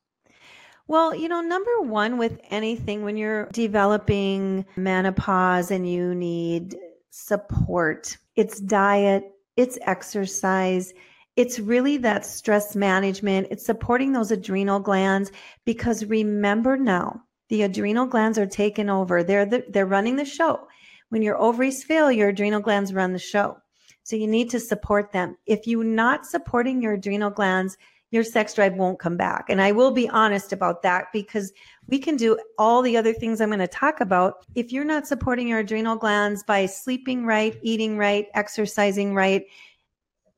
Well, 0.89 1.15
you 1.15 1.29
know, 1.29 1.41
number 1.41 1.81
one 1.81 2.17
with 2.17 2.39
anything 2.51 3.03
when 3.03 3.17
you're 3.17 3.47
developing 3.47 4.65
menopause 4.77 5.73
and 5.73 5.91
you 5.91 6.15
need 6.15 6.77
support, 7.11 8.17
it's 8.37 8.61
diet, 8.61 9.25
it's 9.57 9.79
exercise, 9.83 10.95
it's 11.37 11.59
really 11.59 11.99
that 11.99 12.25
stress 12.25 12.75
management. 12.75 13.49
It's 13.51 13.65
supporting 13.65 14.13
those 14.13 14.31
adrenal 14.31 14.81
glands 14.81 15.31
because 15.65 16.05
remember 16.07 16.77
now, 16.77 17.23
the 17.49 17.63
adrenal 17.63 18.07
glands 18.07 18.39
are 18.39 18.47
taken 18.47 18.91
over. 18.91 19.23
They're 19.23 19.47
the, 19.47 19.65
they're 19.69 19.87
running 19.87 20.17
the 20.17 20.25
show. 20.25 20.67
When 21.11 21.23
your 21.23 21.39
ovaries 21.39 21.85
fail, 21.85 22.11
your 22.11 22.31
adrenal 22.31 22.61
glands 22.61 22.93
run 22.93 23.13
the 23.13 23.19
show. 23.19 23.59
So 24.03 24.17
you 24.17 24.27
need 24.27 24.51
to 24.51 24.61
support 24.61 25.13
them. 25.13 25.37
If 25.47 25.67
you're 25.67 25.85
not 25.85 26.27
supporting 26.27 26.81
your 26.81 26.95
adrenal 26.95 27.31
glands, 27.31 27.77
your 28.11 28.25
sex 28.25 28.55
drive 28.55 28.75
won't 28.75 28.99
come 28.99 29.17
back. 29.17 29.47
And 29.49 29.61
I 29.61 29.73
will 29.73 29.91
be 29.91 30.09
honest 30.09 30.53
about 30.53 30.83
that 30.83 31.07
because 31.13 31.53
we 31.89 31.99
can 31.99 32.17
do 32.17 32.39
all 32.57 32.83
the 32.83 32.97
other 32.97 33.13
things 33.13 33.41
I'm 33.41 33.49
going 33.49 33.59
to 33.59 33.67
talk 33.67 34.01
about. 34.01 34.47
If 34.55 34.73
you're 34.73 34.85
not 34.85 35.07
supporting 35.07 35.49
your 35.49 35.59
adrenal 35.59 35.97
glands 35.97 36.43
by 36.45 36.67
sleeping 36.67 37.27
right, 37.27 37.59
eating 37.63 37.99
right, 37.99 38.27
exercising 38.35 39.13
right, 39.15 39.45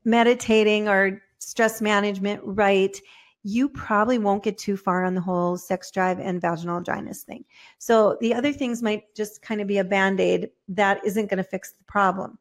meditating 0.05 0.89
or 0.89 1.23
stress 1.39 1.81
management 1.81 2.41
right, 2.45 2.99
you 3.45 3.69
probably 3.69 4.19
won't 4.19 4.43
get 4.43 4.59
too 4.59 4.77
far 4.77 5.05
on 5.05 5.15
the 5.15 5.21
whole 5.21 5.57
sex 5.57 5.91
drive 5.91 6.19
and 6.19 6.41
vaginal 6.41 6.81
dryness 6.81 7.23
thing. 7.23 7.45
So 7.79 8.17
the 8.21 8.35
other 8.35 8.53
things 8.53 8.83
might 8.83 9.15
just 9.15 9.43
kind 9.43 9.61
of 9.61 9.67
be 9.67 9.79
a 9.79 9.85
band 9.85 10.21
aid 10.21 10.51
that 10.69 11.05
isn't 11.05 11.31
going 11.31 11.39
to 11.39 11.45
fix 11.45 11.73
the 11.73 11.85
problem. 11.85 12.39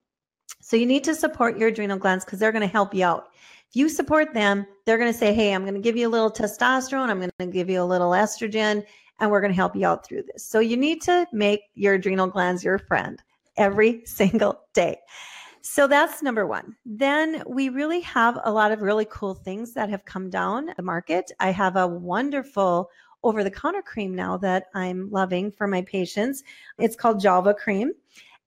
So 0.59 0.75
you 0.75 0.85
need 0.85 1.03
to 1.03 1.15
support 1.15 1.57
your 1.57 1.69
adrenal 1.69 1.97
glands 1.97 2.25
because 2.25 2.39
they're 2.39 2.51
going 2.51 2.61
to 2.61 2.67
help 2.67 2.93
you 2.93 3.05
out. 3.05 3.27
If 3.69 3.75
you 3.75 3.89
support 3.89 4.33
them, 4.33 4.65
they're 4.85 4.97
going 4.97 5.11
to 5.11 5.17
say, 5.17 5.33
Hey, 5.33 5.53
I'm 5.53 5.63
going 5.63 5.75
to 5.75 5.79
give 5.79 5.97
you 5.97 6.07
a 6.07 6.09
little 6.09 6.31
testosterone, 6.31 7.09
I'm 7.09 7.19
going 7.19 7.31
to 7.39 7.47
give 7.47 7.69
you 7.69 7.81
a 7.81 7.85
little 7.85 8.11
estrogen, 8.11 8.83
and 9.19 9.31
we're 9.31 9.41
going 9.41 9.51
to 9.51 9.55
help 9.55 9.75
you 9.75 9.85
out 9.85 10.05
through 10.05 10.23
this. 10.23 10.45
So 10.45 10.59
you 10.59 10.77
need 10.77 11.01
to 11.03 11.27
make 11.31 11.61
your 11.75 11.95
adrenal 11.95 12.27
glands 12.27 12.63
your 12.63 12.79
friend 12.79 13.21
every 13.57 14.01
single 14.05 14.61
day. 14.73 14.97
So 15.69 15.85
that's 15.85 16.23
number 16.23 16.47
one. 16.47 16.77
Then 16.85 17.43
we 17.45 17.67
really 17.67 17.99
have 17.99 18.39
a 18.45 18.51
lot 18.51 18.71
of 18.71 18.81
really 18.81 19.05
cool 19.11 19.35
things 19.35 19.73
that 19.73 19.89
have 19.89 20.05
come 20.05 20.29
down 20.29 20.71
the 20.77 20.81
market. 20.81 21.29
I 21.41 21.51
have 21.51 21.75
a 21.75 21.85
wonderful 21.85 22.89
over 23.21 23.43
the 23.43 23.51
counter 23.51 23.81
cream 23.81 24.15
now 24.15 24.37
that 24.37 24.67
I'm 24.73 25.11
loving 25.11 25.51
for 25.51 25.67
my 25.67 25.81
patients. 25.81 26.43
It's 26.79 26.95
called 26.95 27.21
Julva 27.21 27.55
cream. 27.57 27.91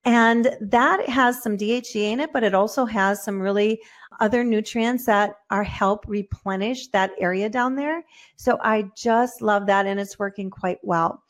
And 0.07 0.57
that 0.63 1.07
has 1.11 1.43
some 1.43 1.59
DHEA 1.59 2.13
in 2.13 2.21
it, 2.21 2.33
but 2.33 2.43
it 2.43 2.55
also 2.55 2.87
has 2.87 3.23
some 3.23 3.39
really 3.39 3.81
other 4.19 4.43
nutrients 4.43 5.05
that 5.05 5.35
are 5.51 5.63
help 5.63 6.07
replenish 6.09 6.89
that 6.89 7.13
area 7.21 7.51
down 7.51 7.77
there. 7.77 8.03
So 8.37 8.59
I 8.63 8.91
just 8.97 9.43
love 9.43 9.67
that 9.67 9.87
and 9.87 10.01
it's 10.01 10.19
working 10.19 10.49
quite 10.49 10.79
well. 10.83 11.23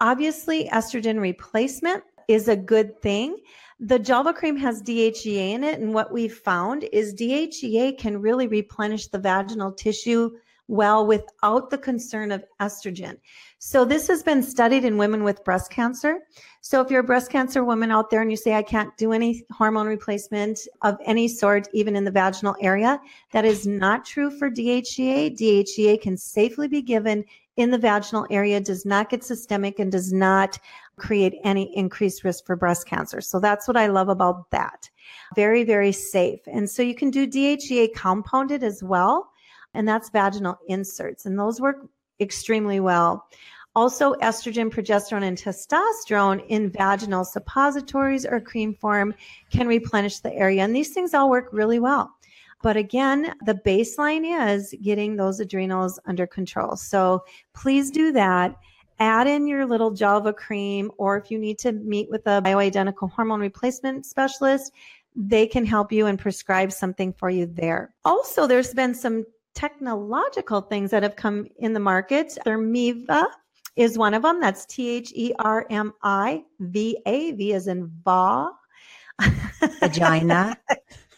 Obviously, 0.00 0.68
estrogen 0.70 1.20
replacement 1.20 2.02
is 2.26 2.48
a 2.48 2.56
good 2.56 3.00
thing. 3.00 3.36
The 3.82 3.98
Julva 3.98 4.34
cream 4.34 4.56
has 4.58 4.82
DHEA 4.82 5.52
in 5.52 5.64
it, 5.64 5.80
and 5.80 5.94
what 5.94 6.12
we've 6.12 6.36
found 6.36 6.84
is 6.92 7.14
DHEA 7.14 7.96
can 7.96 8.20
really 8.20 8.46
replenish 8.46 9.06
the 9.06 9.18
vaginal 9.18 9.72
tissue 9.72 10.32
well 10.68 11.06
without 11.06 11.70
the 11.70 11.78
concern 11.78 12.30
of 12.30 12.44
estrogen. 12.60 13.16
So 13.58 13.86
this 13.86 14.06
has 14.06 14.22
been 14.22 14.42
studied 14.42 14.84
in 14.84 14.98
women 14.98 15.24
with 15.24 15.42
breast 15.44 15.70
cancer. 15.70 16.18
So 16.60 16.82
if 16.82 16.90
you're 16.90 17.00
a 17.00 17.04
breast 17.04 17.30
cancer 17.30 17.64
woman 17.64 17.90
out 17.90 18.10
there 18.10 18.20
and 18.20 18.30
you 18.30 18.36
say 18.36 18.54
I 18.54 18.62
can't 18.62 18.94
do 18.98 19.12
any 19.12 19.44
hormone 19.50 19.86
replacement 19.86 20.60
of 20.82 20.98
any 21.06 21.26
sort 21.26 21.66
even 21.72 21.96
in 21.96 22.04
the 22.04 22.10
vaginal 22.10 22.56
area, 22.60 23.00
that 23.32 23.46
is 23.46 23.66
not 23.66 24.04
true 24.04 24.30
for 24.30 24.50
DHEA. 24.50 25.36
DHEA 25.36 26.00
can 26.02 26.18
safely 26.18 26.68
be 26.68 26.82
given 26.82 27.24
in 27.56 27.70
the 27.70 27.78
vaginal 27.78 28.26
area, 28.30 28.60
does 28.60 28.86
not 28.86 29.10
get 29.10 29.24
systemic 29.24 29.78
and 29.80 29.90
does 29.90 30.12
not 30.12 30.58
create 31.00 31.34
any 31.42 31.76
increased 31.76 32.22
risk 32.22 32.46
for 32.46 32.54
breast 32.54 32.86
cancer. 32.86 33.20
So 33.20 33.40
that's 33.40 33.66
what 33.66 33.76
I 33.76 33.86
love 33.86 34.08
about 34.08 34.50
that. 34.50 34.88
Very, 35.34 35.64
very 35.64 35.92
safe. 35.92 36.40
And 36.46 36.68
so 36.68 36.82
you 36.82 36.94
can 36.94 37.10
do 37.10 37.26
DHEA 37.26 37.94
compounded 37.94 38.62
as 38.62 38.82
well. 38.82 39.30
And 39.74 39.88
that's 39.88 40.10
vaginal 40.10 40.58
inserts. 40.68 41.26
And 41.26 41.38
those 41.38 41.60
work 41.60 41.88
extremely 42.20 42.80
well. 42.80 43.26
Also, 43.76 44.14
estrogen, 44.14 44.68
progesterone, 44.68 45.22
and 45.22 45.38
testosterone 45.38 46.44
in 46.48 46.70
vaginal 46.70 47.24
suppositories 47.24 48.26
or 48.26 48.40
cream 48.40 48.74
form 48.74 49.14
can 49.50 49.68
replenish 49.68 50.18
the 50.18 50.34
area. 50.34 50.62
And 50.62 50.74
these 50.74 50.92
things 50.92 51.14
all 51.14 51.30
work 51.30 51.48
really 51.52 51.78
well. 51.78 52.10
But 52.62 52.76
again, 52.76 53.32
the 53.46 53.54
baseline 53.54 54.24
is 54.54 54.74
getting 54.82 55.16
those 55.16 55.40
adrenals 55.40 55.98
under 56.06 56.26
control. 56.26 56.76
So 56.76 57.24
please 57.54 57.90
do 57.90 58.12
that 58.12 58.56
add 59.00 59.26
in 59.26 59.46
your 59.46 59.66
little 59.66 59.90
Julva 59.90 60.36
cream, 60.36 60.92
or 60.98 61.16
if 61.16 61.30
you 61.30 61.38
need 61.38 61.58
to 61.60 61.72
meet 61.72 62.08
with 62.10 62.26
a 62.26 62.42
bioidentical 62.42 63.10
hormone 63.10 63.40
replacement 63.40 64.06
specialist, 64.06 64.72
they 65.16 65.46
can 65.46 65.64
help 65.64 65.90
you 65.90 66.06
and 66.06 66.18
prescribe 66.18 66.70
something 66.70 67.12
for 67.14 67.30
you 67.30 67.46
there. 67.46 67.92
Also, 68.04 68.46
there's 68.46 68.72
been 68.72 68.94
some 68.94 69.24
technological 69.54 70.60
things 70.60 70.90
that 70.90 71.02
have 71.02 71.16
come 71.16 71.46
in 71.58 71.72
the 71.72 71.80
market. 71.80 72.38
Thermiva 72.46 73.26
is 73.76 73.98
one 73.98 74.14
of 74.14 74.22
them. 74.22 74.40
That's 74.40 74.66
T 74.66 74.88
H 74.88 75.12
E 75.14 75.32
R 75.38 75.66
M 75.70 75.92
I 76.02 76.44
V 76.60 76.98
A. 77.06 77.32
V 77.32 77.52
is 77.52 77.66
in 77.66 77.90
va. 78.04 78.50
Vagina. 79.80 80.56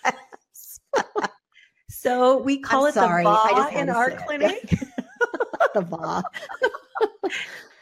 so 1.88 2.38
we 2.38 2.58
call 2.58 2.84
I'm 2.84 2.88
it 2.90 2.94
sorry, 2.94 3.24
the 3.24 3.30
va 3.30 3.78
in 3.78 3.90
our 3.90 4.10
clinic. 4.10 4.70
the 5.74 5.82
va. 5.82 6.22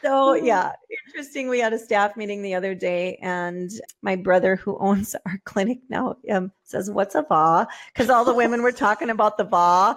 So 0.01 0.33
yeah, 0.33 0.71
interesting. 1.05 1.47
We 1.47 1.59
had 1.59 1.73
a 1.73 1.79
staff 1.79 2.17
meeting 2.17 2.41
the 2.41 2.55
other 2.55 2.73
day, 2.73 3.17
and 3.21 3.69
my 4.01 4.15
brother, 4.15 4.55
who 4.55 4.77
owns 4.79 5.15
our 5.25 5.39
clinic 5.45 5.79
now, 5.89 6.17
um, 6.29 6.51
says, 6.63 6.89
"What's 6.89 7.15
a 7.15 7.23
va?" 7.23 7.67
Because 7.93 8.09
all 8.09 8.25
the 8.25 8.33
women 8.33 8.61
were 8.63 8.71
talking 8.87 9.09
about 9.09 9.37
the 9.37 9.43
va. 9.43 9.95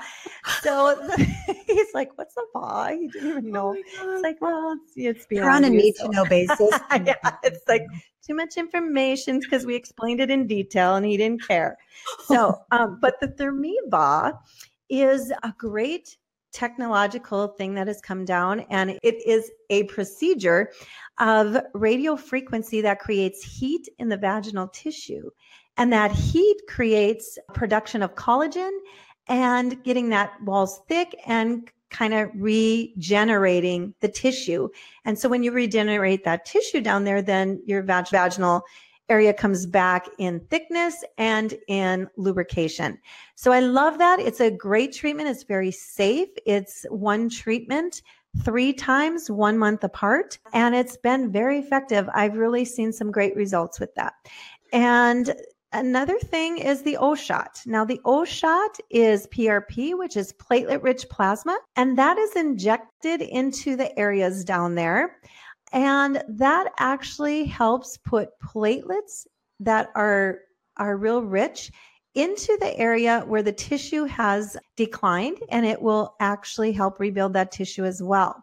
So 0.63 1.09
he's 1.67 1.95
like, 1.95 2.17
"What's 2.17 2.37
a 2.37 2.43
va?" 2.53 2.97
He 2.99 3.09
didn't 3.09 3.31
even 3.31 3.51
know. 3.51 3.75
Oh 4.01 4.15
it's 4.15 4.23
like, 4.23 4.41
well, 4.41 4.77
it's, 4.79 4.93
it's 4.97 5.27
beyond. 5.27 5.45
You're 5.45 5.55
on 5.55 5.65
a 5.65 5.71
need 5.71 5.95
to 5.97 6.09
know 6.09 6.25
basis. 6.27 6.79
yeah, 7.05 7.15
it's 7.43 7.67
like 7.67 7.87
too 8.27 8.35
much 8.35 8.57
information 8.57 9.41
because 9.41 9.65
we 9.65 9.75
explained 9.75 10.21
it 10.21 10.31
in 10.31 10.47
detail, 10.47 10.97
and 10.97 11.07
he 11.07 11.17
didn't 11.17 11.47
care. 11.47 11.79
So, 12.27 12.59
um, 12.71 12.99
but 13.01 13.21
the 13.21 13.29
Thermiva 13.29 14.39
is 14.91 15.33
a 15.43 15.55
great 15.57 16.17
technological 16.55 17.49
thing 17.49 17.75
that 17.75 17.89
has 17.89 18.01
come 18.01 18.25
down, 18.25 18.61
and 18.71 18.99
it 19.03 19.27
is 19.27 19.51
a 19.71 19.83
procedure 19.85 20.71
of 21.19 21.59
radio 21.75 22.17
frequency 22.17 22.81
that 22.81 23.01
creates 23.01 23.43
heat 23.43 23.89
in 23.99 24.09
the 24.09 24.17
vaginal 24.17 24.69
tissue. 24.69 25.29
And 25.77 25.93
that 25.93 26.13
heat 26.13 26.57
creates 26.69 27.37
production 27.53 28.03
of 28.03 28.15
collagen 28.15 28.71
and 29.27 29.83
getting 29.83 30.09
that 30.11 30.41
walls 30.43 30.81
thick 30.89 31.17
and 31.27 31.69
kind 31.91 32.15
of 32.15 32.31
regenerating 32.35 33.95
the 34.01 34.09
tissue. 34.09 34.69
And 35.05 35.19
so 35.19 35.29
when 35.29 35.43
you 35.43 35.53
regenerate 35.53 36.25
that 36.25 36.45
tissue 36.45 36.81
down 36.81 37.05
there, 37.05 37.23
then 37.23 37.63
your 37.67 37.83
vag- 37.83 38.09
vaginal 38.09 38.63
area 39.09 39.33
comes 39.33 39.67
back 39.67 40.09
in 40.19 40.41
thickness 40.51 41.05
and 41.19 41.55
in 41.69 42.09
lubrication. 42.17 42.99
So 43.35 43.53
I 43.53 43.61
love 43.61 43.99
that. 43.99 44.21
It's 44.21 44.41
a 44.41 44.51
great 44.51 44.93
treatment. 44.93 45.29
It's 45.29 45.45
very 45.45 45.71
safe. 45.71 46.29
It's 46.47 46.87
one 46.91 47.29
treatment 47.29 48.03
three 48.43 48.73
times, 48.73 49.31
one 49.31 49.59
month 49.59 49.85
apart, 49.85 50.39
and 50.53 50.75
it's 50.75 50.97
been 50.97 51.31
very 51.31 51.59
effective. 51.59 52.09
I've 52.15 52.37
really 52.37 52.65
seen 52.65 52.93
some 52.93 53.13
great 53.13 53.37
results 53.37 53.79
with 53.79 53.95
that. 53.95 54.15
And 54.73 55.35
Another 55.75 56.21
thing 56.21 56.59
is 56.59 56.83
the 56.83 56.97
O 56.99 57.17
shot. 57.17 57.61
Now, 57.67 57.85
the 57.85 58.01
O 58.05 58.25
shot 58.25 58.79
is 58.91 59.27
PRP, 59.27 59.99
which 59.99 60.17
is 60.17 60.33
platelet 60.35 60.85
rich 60.85 61.09
plasma, 61.09 61.59
and 61.75 61.99
that 61.99 62.17
is 62.17 62.37
injected 62.37 63.21
into 63.21 63.75
the 63.75 63.99
areas 63.99 64.45
down 64.45 64.77
there. 64.77 65.17
And 65.75 66.23
that 66.29 66.73
actually 66.79 67.45
helps 67.45 67.97
put 67.99 68.31
platelets 68.41 69.27
that 69.59 69.91
are, 69.97 70.39
are 70.77 70.97
real 70.97 71.23
rich 71.23 71.73
into 72.15 72.57
the 72.61 72.79
area 72.79 73.25
where 73.27 73.43
the 73.43 73.53
tissue 73.53 74.05
has 74.05 74.57
declined, 74.77 75.39
and 75.49 75.67
it 75.67 75.83
will 75.83 76.15
actually 76.21 76.71
help 76.71 77.01
rebuild 77.01 77.33
that 77.33 77.51
tissue 77.51 77.85
as 77.85 78.01
well. 78.01 78.41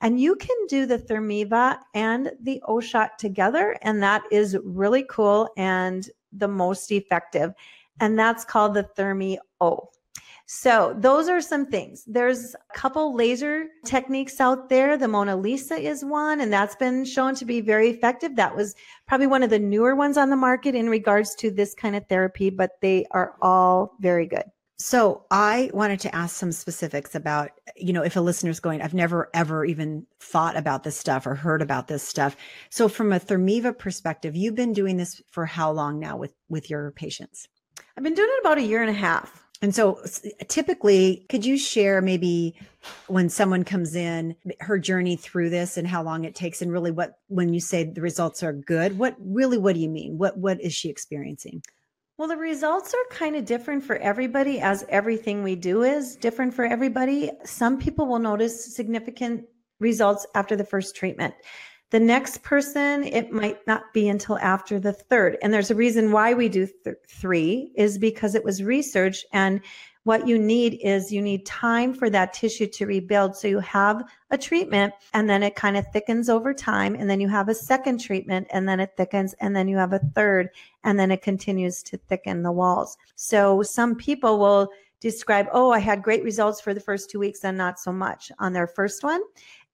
And 0.00 0.20
you 0.20 0.34
can 0.34 0.56
do 0.68 0.84
the 0.84 0.98
Thermiva 0.98 1.78
and 1.94 2.32
the 2.42 2.60
O 2.66 2.80
shot 2.80 3.16
together, 3.16 3.78
and 3.82 4.02
that 4.02 4.24
is 4.32 4.56
really 4.64 5.04
cool 5.08 5.48
and 5.56 6.10
the 6.32 6.48
most 6.48 6.90
effective. 6.90 7.52
And 8.00 8.18
that's 8.18 8.44
called 8.44 8.74
the 8.74 8.88
Thermi 8.98 9.38
O. 9.60 9.88
So 10.46 10.94
those 10.98 11.28
are 11.28 11.40
some 11.40 11.66
things. 11.66 12.04
There's 12.06 12.54
a 12.54 12.78
couple 12.78 13.14
laser 13.14 13.66
techniques 13.84 14.40
out 14.40 14.68
there. 14.68 14.96
The 14.96 15.08
Mona 15.08 15.36
Lisa 15.36 15.76
is 15.76 16.04
one, 16.04 16.40
and 16.40 16.52
that's 16.52 16.76
been 16.76 17.04
shown 17.04 17.34
to 17.36 17.44
be 17.44 17.60
very 17.60 17.88
effective. 17.90 18.36
That 18.36 18.54
was 18.54 18.74
probably 19.06 19.26
one 19.26 19.42
of 19.42 19.50
the 19.50 19.58
newer 19.58 19.94
ones 19.94 20.16
on 20.18 20.30
the 20.30 20.36
market 20.36 20.74
in 20.74 20.88
regards 20.88 21.34
to 21.36 21.50
this 21.50 21.74
kind 21.74 21.96
of 21.96 22.06
therapy, 22.08 22.50
but 22.50 22.72
they 22.80 23.06
are 23.12 23.34
all 23.40 23.96
very 24.00 24.26
good. 24.26 24.44
So 24.78 25.24
I 25.30 25.70
wanted 25.72 26.00
to 26.00 26.14
ask 26.14 26.34
some 26.34 26.50
specifics 26.50 27.14
about, 27.14 27.50
you 27.76 27.92
know, 27.92 28.02
if 28.02 28.16
a 28.16 28.20
listener's 28.20 28.58
going, 28.58 28.82
I've 28.82 28.94
never 28.94 29.30
ever 29.32 29.64
even 29.64 30.08
thought 30.18 30.56
about 30.56 30.82
this 30.82 30.96
stuff 30.96 31.24
or 31.24 31.36
heard 31.36 31.62
about 31.62 31.86
this 31.86 32.02
stuff. 32.02 32.36
So 32.68 32.88
from 32.88 33.12
a 33.12 33.20
Thermiva 33.20 33.78
perspective, 33.78 34.34
you've 34.34 34.56
been 34.56 34.72
doing 34.72 34.96
this 34.96 35.22
for 35.30 35.46
how 35.46 35.70
long 35.70 36.00
now 36.00 36.16
with 36.16 36.34
with 36.48 36.68
your 36.68 36.90
patients? 36.90 37.46
I've 37.96 38.02
been 38.02 38.14
doing 38.14 38.28
it 38.32 38.40
about 38.40 38.58
a 38.58 38.62
year 38.62 38.82
and 38.82 38.90
a 38.90 38.94
half. 38.94 39.46
And 39.62 39.72
so 39.72 40.02
typically, 40.48 41.24
could 41.28 41.46
you 41.46 41.56
share 41.56 42.02
maybe 42.02 42.56
when 43.06 43.28
someone 43.28 43.62
comes 43.62 43.94
in, 43.94 44.34
her 44.58 44.76
journey 44.76 45.14
through 45.14 45.50
this 45.50 45.76
and 45.76 45.86
how 45.86 46.02
long 46.02 46.24
it 46.24 46.34
takes 46.34 46.60
and 46.60 46.72
really 46.72 46.90
what 46.90 47.18
when 47.28 47.54
you 47.54 47.60
say 47.60 47.84
the 47.84 48.00
results 48.00 48.42
are 48.42 48.52
good, 48.52 48.98
what 48.98 49.14
really 49.20 49.58
what 49.58 49.74
do 49.74 49.80
you 49.80 49.88
mean? 49.88 50.18
What 50.18 50.36
what 50.36 50.60
is 50.60 50.74
she 50.74 50.88
experiencing? 50.88 51.62
Well, 52.18 52.28
the 52.28 52.36
results 52.36 52.92
are 52.92 53.16
kind 53.16 53.36
of 53.36 53.44
different 53.44 53.84
for 53.84 53.96
everybody, 53.96 54.60
as 54.60 54.84
everything 54.88 55.42
we 55.42 55.54
do 55.54 55.82
is 55.82 56.16
different 56.16 56.54
for 56.54 56.64
everybody. 56.64 57.30
Some 57.44 57.78
people 57.78 58.06
will 58.06 58.18
notice 58.18 58.74
significant 58.74 59.44
results 59.80 60.26
after 60.34 60.54
the 60.56 60.64
first 60.64 60.94
treatment. 60.94 61.34
The 61.92 62.00
next 62.00 62.42
person, 62.42 63.04
it 63.04 63.32
might 63.32 63.66
not 63.66 63.92
be 63.92 64.08
until 64.08 64.38
after 64.38 64.80
the 64.80 64.94
third. 64.94 65.36
And 65.42 65.52
there's 65.52 65.70
a 65.70 65.74
reason 65.74 66.10
why 66.10 66.32
we 66.32 66.48
do 66.48 66.66
th- 66.66 66.96
three, 67.06 67.70
is 67.76 67.98
because 67.98 68.34
it 68.34 68.42
was 68.42 68.62
research 68.62 69.26
and 69.34 69.60
what 70.04 70.26
you 70.26 70.38
need 70.38 70.80
is 70.82 71.12
you 71.12 71.20
need 71.20 71.44
time 71.44 71.92
for 71.92 72.08
that 72.08 72.32
tissue 72.32 72.66
to 72.66 72.86
rebuild. 72.86 73.36
So 73.36 73.46
you 73.46 73.60
have 73.60 74.02
a 74.30 74.38
treatment 74.38 74.94
and 75.12 75.28
then 75.28 75.42
it 75.42 75.54
kind 75.54 75.76
of 75.76 75.86
thickens 75.92 76.30
over 76.30 76.54
time. 76.54 76.94
And 76.94 77.10
then 77.10 77.20
you 77.20 77.28
have 77.28 77.50
a 77.50 77.54
second 77.54 78.00
treatment 78.00 78.48
and 78.50 78.66
then 78.66 78.80
it 78.80 78.94
thickens. 78.96 79.34
And 79.38 79.54
then 79.54 79.68
you 79.68 79.76
have 79.76 79.92
a 79.92 80.00
third 80.14 80.48
and 80.82 80.98
then 80.98 81.10
it 81.10 81.20
continues 81.20 81.82
to 81.84 81.98
thicken 81.98 82.42
the 82.42 82.50
walls. 82.50 82.96
So 83.16 83.62
some 83.62 83.94
people 83.94 84.38
will 84.40 84.70
describe, 85.02 85.46
oh, 85.52 85.72
I 85.72 85.80
had 85.80 86.02
great 86.02 86.22
results 86.24 86.60
for 86.60 86.72
the 86.72 86.80
first 86.80 87.10
two 87.10 87.18
weeks 87.18 87.44
and 87.44 87.58
not 87.58 87.78
so 87.78 87.92
much 87.92 88.32
on 88.38 88.52
their 88.52 88.68
first 88.68 89.02
one. 89.02 89.20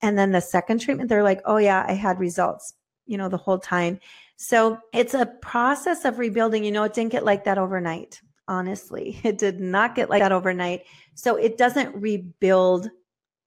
And 0.02 0.18
then 0.18 0.32
the 0.32 0.40
second 0.40 0.80
treatment, 0.80 1.08
they're 1.08 1.22
like, 1.22 1.40
oh, 1.44 1.56
yeah, 1.56 1.84
I 1.86 1.92
had 1.92 2.20
results, 2.20 2.74
you 3.06 3.18
know, 3.18 3.28
the 3.28 3.36
whole 3.36 3.58
time. 3.58 3.98
So 4.36 4.78
it's 4.92 5.14
a 5.14 5.26
process 5.42 6.04
of 6.04 6.18
rebuilding. 6.18 6.64
You 6.64 6.70
know, 6.70 6.84
it 6.84 6.94
didn't 6.94 7.12
get 7.12 7.24
like 7.24 7.44
that 7.44 7.58
overnight 7.58 8.20
honestly. 8.48 9.20
It 9.24 9.38
did 9.38 9.60
not 9.60 9.94
get 9.94 10.10
like 10.10 10.22
that 10.22 10.32
overnight. 10.32 10.84
So 11.14 11.36
it 11.36 11.58
doesn't 11.58 11.94
rebuild 11.94 12.90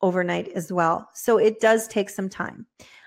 overnight 0.01 0.49
as 0.49 0.71
well. 0.71 1.09
So 1.13 1.37
it 1.37 1.59
does 1.59 1.87
take 1.87 2.09
some 2.09 2.29
time. 2.29 2.65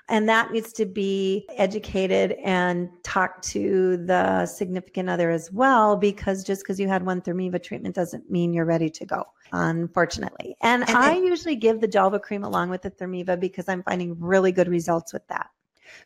And 0.09 0.29
that 0.29 0.53
needs 0.53 0.73
to 0.75 0.85
be 0.85 1.49
educated 1.57 2.33
and 2.45 2.91
talked 3.05 3.43
to 3.49 3.97
the 3.97 4.45
significant 4.45 5.09
other 5.09 5.31
as 5.31 5.51
well, 5.51 5.97
because 5.97 6.45
just 6.45 6.63
because 6.63 6.79
you 6.79 6.89
had 6.89 7.07
one 7.07 7.23
Thermiva 7.23 7.63
treatment 7.63 7.95
doesn't 7.95 8.31
mean 8.31 8.53
you're 8.53 8.67
ready 8.67 8.91
to 8.91 9.07
go, 9.07 9.25
unfortunately. 9.53 10.57
And, 10.61 10.83
and 10.89 10.97
I 10.97 11.17
usually 11.17 11.57
give 11.57 11.81
the 11.81 11.89
Julva 11.89 12.21
cream 12.21 12.45
along 12.45 12.71
with 12.71 12.83
the 12.83 12.91
Thermiva 12.91 13.39
because 13.39 13.69
I'm 13.69 13.83
finding 13.83 14.19
really 14.19 14.53
good 14.53 14.69
results 14.69 15.13
with 15.13 15.27
that. 15.29 15.49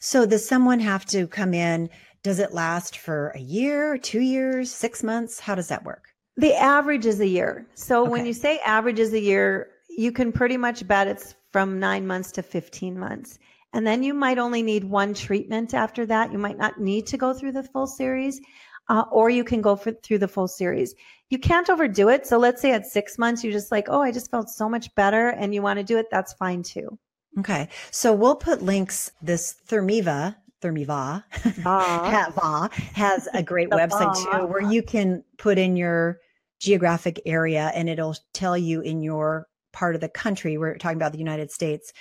So 0.00 0.26
does 0.26 0.46
someone 0.46 0.80
have 0.80 1.06
to 1.06 1.26
come 1.26 1.54
in 1.54 1.88
does 2.22 2.40
it 2.40 2.52
last 2.52 2.98
for 2.98 3.28
a 3.30 3.38
year, 3.38 3.96
two 3.96 4.20
years, 4.20 4.72
six 4.72 5.02
months? 5.02 5.38
How 5.38 5.54
does 5.54 5.68
that 5.68 5.84
work? 5.84 6.08
The 6.36 6.54
average 6.54 7.06
is 7.06 7.20
a 7.20 7.26
year. 7.26 7.66
So 7.74 8.02
okay. 8.02 8.10
when 8.10 8.26
you 8.26 8.32
say 8.32 8.58
average 8.60 8.98
is 8.98 9.12
a 9.12 9.20
year, 9.20 9.70
you 9.88 10.12
can 10.12 10.32
pretty 10.32 10.56
much 10.56 10.86
bet 10.86 11.06
it's 11.06 11.34
from 11.52 11.78
nine 11.78 12.06
months 12.06 12.32
to 12.32 12.42
15 12.42 12.98
months. 12.98 13.38
And 13.72 13.86
then 13.86 14.02
you 14.02 14.14
might 14.14 14.38
only 14.38 14.62
need 14.62 14.84
one 14.84 15.14
treatment 15.14 15.74
after 15.74 16.06
that. 16.06 16.32
You 16.32 16.38
might 16.38 16.58
not 16.58 16.80
need 16.80 17.06
to 17.08 17.16
go 17.16 17.32
through 17.32 17.52
the 17.52 17.62
full 17.62 17.86
series, 17.86 18.40
uh, 18.88 19.04
or 19.10 19.30
you 19.30 19.44
can 19.44 19.60
go 19.60 19.76
for, 19.76 19.92
through 19.92 20.18
the 20.18 20.28
full 20.28 20.48
series. 20.48 20.94
You 21.30 21.38
can't 21.38 21.68
overdo 21.68 22.08
it. 22.08 22.26
So 22.26 22.38
let's 22.38 22.62
say 22.62 22.72
at 22.72 22.86
six 22.86 23.18
months, 23.18 23.44
you're 23.44 23.52
just 23.52 23.70
like, 23.70 23.88
oh, 23.88 24.00
I 24.00 24.12
just 24.12 24.30
felt 24.30 24.48
so 24.48 24.68
much 24.68 24.94
better 24.94 25.28
and 25.28 25.54
you 25.54 25.62
want 25.62 25.78
to 25.78 25.84
do 25.84 25.98
it. 25.98 26.06
That's 26.10 26.32
fine 26.32 26.62
too. 26.62 26.98
Okay. 27.38 27.68
So 27.90 28.12
we'll 28.14 28.36
put 28.36 28.62
links, 28.62 29.12
this 29.22 29.56
Thermiva 29.68 30.36
Thermiva 30.60 31.22
Va 31.62 32.70
has 32.94 33.28
a 33.32 33.42
great 33.42 33.70
website 33.70 34.14
too, 34.16 34.46
where 34.46 34.62
you 34.62 34.82
can 34.82 35.22
put 35.36 35.58
in 35.58 35.76
your 35.76 36.18
geographic 36.60 37.20
area 37.26 37.70
and 37.74 37.88
it'll 37.88 38.16
tell 38.32 38.58
you 38.58 38.80
in 38.80 39.02
your 39.02 39.46
part 39.72 39.94
of 39.94 40.00
the 40.00 40.08
country. 40.08 40.58
We're 40.58 40.76
talking 40.76 40.96
about 40.96 41.12
the 41.12 41.18
United 41.18 41.50
States 41.50 41.92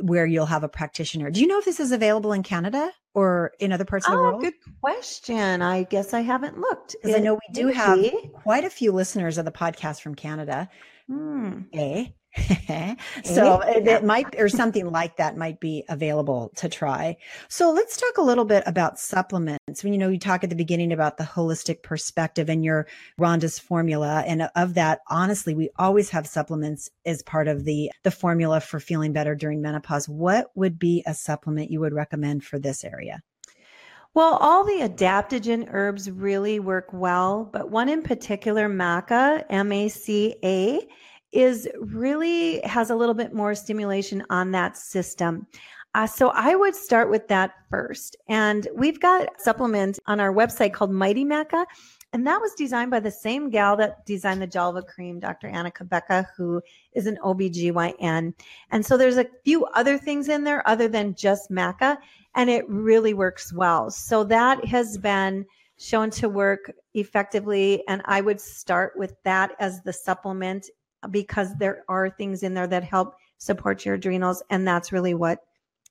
where 0.00 0.26
you'll 0.26 0.46
have 0.46 0.64
a 0.64 0.68
practitioner. 0.68 1.30
Do 1.30 1.40
you 1.40 1.46
know 1.46 1.58
if 1.58 1.64
this 1.64 1.80
is 1.80 1.92
available 1.92 2.32
in 2.32 2.42
Canada 2.42 2.90
or 3.14 3.52
in 3.60 3.72
other 3.72 3.84
parts 3.84 4.06
of 4.06 4.12
the 4.12 4.18
oh, 4.18 4.22
world? 4.22 4.42
Good 4.42 4.54
question. 4.80 5.62
I 5.62 5.82
guess 5.84 6.14
I 6.14 6.20
haven't 6.20 6.58
looked. 6.58 6.96
Because 7.02 7.16
I 7.16 7.20
know 7.20 7.34
we 7.34 7.52
do 7.52 7.68
have 7.68 7.98
quite 8.32 8.64
a 8.64 8.70
few 8.70 8.92
listeners 8.92 9.38
of 9.38 9.44
the 9.44 9.52
podcast 9.52 10.00
from 10.00 10.14
Canada. 10.14 10.68
Hmm. 11.08 11.62
Eh? 11.72 12.06
so 13.24 13.58
eh? 13.58 13.78
it, 13.78 13.86
it, 13.86 14.04
might 14.04 14.34
or 14.38 14.48
something 14.48 14.90
like 14.90 15.16
that 15.16 15.36
might 15.36 15.60
be 15.60 15.84
available 15.88 16.50
to 16.56 16.68
try. 16.68 17.16
So 17.48 17.70
let's 17.72 17.96
talk 17.96 18.18
a 18.18 18.22
little 18.22 18.44
bit 18.44 18.64
about 18.66 18.98
supplements. 18.98 19.84
When 19.84 19.92
you 19.92 19.98
know 19.98 20.08
you 20.08 20.18
talk 20.18 20.42
at 20.42 20.50
the 20.50 20.56
beginning 20.56 20.92
about 20.92 21.16
the 21.16 21.24
holistic 21.24 21.82
perspective 21.82 22.48
and 22.48 22.64
your 22.64 22.86
Rhonda's 23.20 23.58
formula 23.58 24.24
and 24.26 24.48
of 24.56 24.74
that 24.74 25.00
honestly 25.08 25.54
we 25.54 25.70
always 25.78 26.10
have 26.10 26.26
supplements 26.26 26.90
as 27.06 27.22
part 27.22 27.46
of 27.46 27.64
the 27.64 27.90
the 28.02 28.10
formula 28.10 28.60
for 28.60 28.80
feeling 28.80 29.12
better 29.12 29.34
during 29.34 29.62
menopause. 29.62 30.08
What 30.08 30.50
would 30.56 30.78
be 30.78 31.04
a 31.06 31.14
supplement 31.14 31.70
you 31.70 31.80
would 31.80 31.94
recommend 31.94 32.44
for 32.44 32.58
this 32.58 32.84
area? 32.84 33.22
Well, 34.14 34.36
all 34.36 34.62
the 34.62 34.88
adaptogen 34.88 35.66
herbs 35.72 36.08
really 36.08 36.60
work 36.60 36.90
well, 36.92 37.48
but 37.52 37.70
one 37.70 37.88
in 37.88 38.02
particular, 38.02 38.68
maca, 38.68 39.44
M 39.50 39.72
A 39.72 39.88
C 39.88 40.36
A, 40.44 40.86
is 41.34 41.68
really 41.80 42.60
has 42.62 42.90
a 42.90 42.96
little 42.96 43.14
bit 43.14 43.34
more 43.34 43.54
stimulation 43.54 44.24
on 44.30 44.52
that 44.52 44.76
system. 44.76 45.46
Uh, 45.94 46.06
so 46.06 46.30
I 46.30 46.56
would 46.56 46.74
start 46.74 47.10
with 47.10 47.28
that 47.28 47.52
first. 47.70 48.16
And 48.28 48.66
we've 48.74 49.00
got 49.00 49.40
supplements 49.40 50.00
on 50.06 50.18
our 50.18 50.32
website 50.32 50.72
called 50.72 50.90
Mighty 50.90 51.24
Maca. 51.24 51.66
And 52.12 52.26
that 52.26 52.40
was 52.40 52.52
designed 52.54 52.90
by 52.90 53.00
the 53.00 53.10
same 53.10 53.50
gal 53.50 53.76
that 53.76 54.06
designed 54.06 54.40
the 54.40 54.46
Julva 54.46 54.86
cream, 54.86 55.18
Dr. 55.18 55.48
Anna 55.48 55.70
Cabeca, 55.70 56.26
who 56.36 56.62
is 56.92 57.06
an 57.06 57.18
OBGYN. 57.24 58.34
And 58.70 58.86
so 58.86 58.96
there's 58.96 59.16
a 59.16 59.26
few 59.44 59.64
other 59.66 59.98
things 59.98 60.28
in 60.28 60.44
there 60.44 60.66
other 60.68 60.86
than 60.86 61.16
just 61.16 61.50
maca, 61.50 61.96
and 62.36 62.48
it 62.48 62.68
really 62.68 63.14
works 63.14 63.52
well. 63.52 63.90
So 63.90 64.22
that 64.24 64.64
has 64.64 64.96
been 64.96 65.44
shown 65.76 66.10
to 66.10 66.28
work 66.28 66.72
effectively. 66.94 67.82
And 67.88 68.00
I 68.04 68.20
would 68.20 68.40
start 68.40 68.92
with 68.96 69.14
that 69.24 69.52
as 69.58 69.82
the 69.82 69.92
supplement 69.92 70.70
because 71.10 71.54
there 71.58 71.84
are 71.88 72.10
things 72.10 72.42
in 72.42 72.54
there 72.54 72.66
that 72.66 72.84
help 72.84 73.14
support 73.38 73.84
your 73.84 73.94
adrenals. 73.94 74.42
And 74.50 74.66
that's 74.66 74.92
really 74.92 75.14
what 75.14 75.40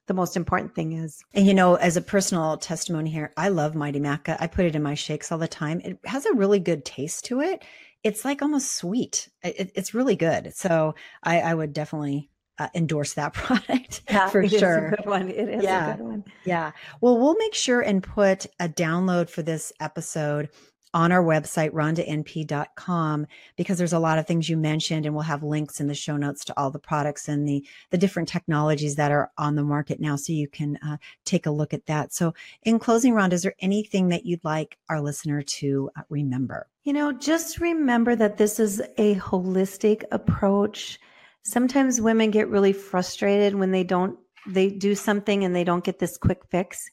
the 0.08 0.14
most 0.14 0.36
important 0.36 0.76
thing 0.76 0.94
is. 0.94 1.24
And 1.34 1.48
you 1.48 1.54
know, 1.54 1.76
as 1.76 1.96
a 1.96 2.02
personal 2.02 2.58
testimony 2.58 3.10
here, 3.10 3.32
I 3.38 3.50
love 3.50 3.76
Mighty 3.76 4.00
Maca. 4.00 4.38
I 4.40 4.48
put 4.48 4.66
it 4.66 4.76
in 4.76 4.84
my 4.84 4.96
shakes 4.96 5.32
all 5.32 5.38
the 5.38 5.48
time. 5.48 5.82
It 5.84 5.98
has 6.06 6.26
a 6.26 6.34
really 6.34 6.60
good 6.60 6.84
taste 6.84 7.26
to 7.26 7.42
it. 7.42 7.64
It's 8.04 8.26
like 8.26 8.42
almost 8.42 8.76
sweet. 8.76 9.30
It, 9.44 9.72
it's 9.76 9.94
really 9.94 10.18
good. 10.18 10.54
So 10.54 10.96
I, 11.24 11.40
I 11.40 11.54
would 11.54 11.72
definitely 11.72 12.30
uh, 12.60 12.68
endorse 12.76 13.14
that 13.14 13.34
product 13.34 14.02
yeah, 14.10 14.30
for 14.30 14.48
sure. 14.48 14.94
good 14.98 15.06
one. 15.06 15.30
It 15.30 15.50
is 15.50 15.64
yeah. 15.64 15.94
a 15.94 15.98
good 15.98 16.06
one. 16.06 16.24
Yeah. 16.44 16.72
Well, 17.00 17.18
we'll 17.18 17.38
make 17.38 17.54
sure 17.54 17.82
and 17.82 18.04
put 18.04 18.46
a 18.60 18.68
download 18.68 19.30
for 19.30 19.42
this 19.42 19.72
episode 19.80 20.50
on 20.94 21.12
our 21.12 21.24
website, 21.24 21.72
rhondanp.com, 21.72 23.28
because 23.56 23.78
there's 23.78 23.94
a 23.94 24.00
lot 24.00 24.20
of 24.20 24.28
things 24.28 24.48
you 24.48 24.58
mentioned, 24.58 25.06
and 25.06 25.16
we'll 25.16 25.24
have 25.24 25.44
links 25.44 25.80
in 25.80 25.88
the 25.88 25.96
show 25.96 26.18
notes 26.18 26.46
to 26.46 26.54
all 26.58 26.70
the 26.70 26.80
products 26.80 27.28
and 27.28 27.48
the, 27.48 27.66
the 27.90 27.98
different 27.98 28.30
technologies 28.30 28.96
that 28.96 29.12
are 29.12 29.32
on 29.38 29.56
the 29.56 29.64
market 29.64 30.00
now. 30.00 30.16
So 30.16 30.34
you 30.34 30.48
can 30.48 30.78
uh, 30.78 30.98
take 31.26 31.46
a 31.46 31.52
look 31.52 31.74
at 31.74 31.86
that. 31.88 32.14
So, 32.14 32.34
in 32.64 32.80
closing, 32.80 33.14
Rhonda, 33.14 33.34
is 33.34 33.44
there 33.44 33.56
anything 33.60 34.10
that 34.10 34.26
you'd 34.26 34.44
like 34.44 34.78
our 34.90 35.02
listener 35.02 35.42
to 35.42 35.90
uh, 35.96 36.02
remember? 36.10 36.68
You 36.84 36.94
know, 36.94 37.12
just 37.12 37.60
remember 37.60 38.16
that 38.16 38.38
this 38.38 38.60
is 38.60 38.82
a 38.98 39.16
holistic 39.16 40.04
approach. 40.12 41.00
Sometimes 41.44 42.02
women 42.02 42.30
get 42.30 42.50
really 42.50 42.74
frustrated 42.74 43.56
when 43.56 43.72
they 43.72 43.84
don't, 43.84 44.20
they 44.48 44.70
do 44.70 44.94
something 44.94 45.44
and 45.44 45.56
they 45.56 45.64
don't 45.64 45.84
get 45.84 46.00
this 46.00 46.18
quick 46.18 46.42
fix 46.50 46.90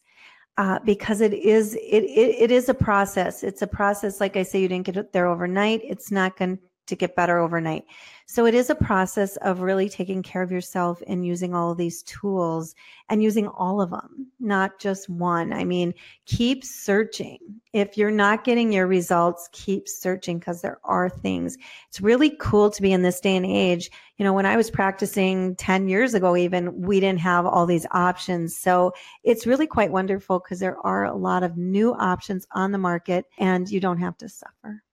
uh, 0.61 0.79
because 0.85 1.23
it 1.23 1.33
is 1.33 1.75
it, 1.75 2.05
it 2.05 2.31
it 2.39 2.51
is 2.51 2.69
a 2.69 2.75
process. 2.75 3.43
It's 3.43 3.63
a 3.63 3.67
process. 3.67 4.21
Like 4.21 4.37
I 4.37 4.43
say, 4.43 4.61
you 4.61 4.69
didn't 4.69 4.85
get 4.85 5.11
there 5.15 5.27
overnight. 5.27 5.81
It's 5.83 6.11
not 6.13 6.37
going 6.37 6.59
to 6.91 6.97
get 6.97 7.17
better 7.17 7.39
overnight. 7.39 7.85
So 8.27 8.47
it 8.47 8.55
is 8.55 8.71
a 8.71 8.77
process 8.77 9.37
of 9.39 9.61
really 9.61 9.89
taking 9.89 10.23
care 10.23 10.41
of 10.41 10.53
yourself 10.53 11.03
and 11.09 11.27
using 11.27 11.53
all 11.53 11.73
of 11.73 11.79
these 11.79 12.05
tools 12.05 12.77
and 13.09 13.21
using 13.21 13.49
all 13.49 13.81
of 13.81 13.91
them, 13.91 14.29
not 14.39 14.79
just 14.79 15.09
one. 15.09 15.53
I 15.53 15.65
mean, 15.65 15.95
keep 16.27 16.65
searching. 16.65 17.39
If 17.73 17.99
you're 17.99 18.13
not 18.13 18.45
getting 18.45 18.73
your 18.73 18.87
results, 18.87 19.49
keep 19.51 19.89
searching 19.89 20.39
because 20.39 20.63
there 20.63 20.79
are 20.85 21.09
things. 21.09 21.59
It's 21.89 22.01
really 22.01 22.31
cool 22.39 22.71
to 22.71 22.81
be 22.81 22.93
in 22.93 23.03
this 23.03 23.21
day 23.21 23.35
and 23.35 23.45
age. 23.45 23.91
You 24.17 24.25
know, 24.25 24.33
when 24.33 24.47
I 24.47 24.57
was 24.57 24.71
practicing 24.71 25.57
10 25.57 25.89
years 25.89 26.15
ago, 26.15 26.37
even 26.37 26.83
we 26.83 27.01
didn't 27.01 27.21
have 27.21 27.47
all 27.47 27.67
these 27.67 27.87
options. 27.91 28.57
So 28.57 28.93
it's 29.25 29.45
really 29.45 29.67
quite 29.67 29.91
wonderful 29.91 30.39
because 30.39 30.61
there 30.61 30.79
are 30.87 31.05
a 31.05 31.17
lot 31.17 31.43
of 31.43 31.57
new 31.57 31.95
options 31.95 32.47
on 32.53 32.71
the 32.71 32.79
market 32.79 33.25
and 33.39 33.69
you 33.69 33.81
don't 33.81 33.99
have 33.99 34.17
to 34.19 34.29
suffer. 34.29 34.85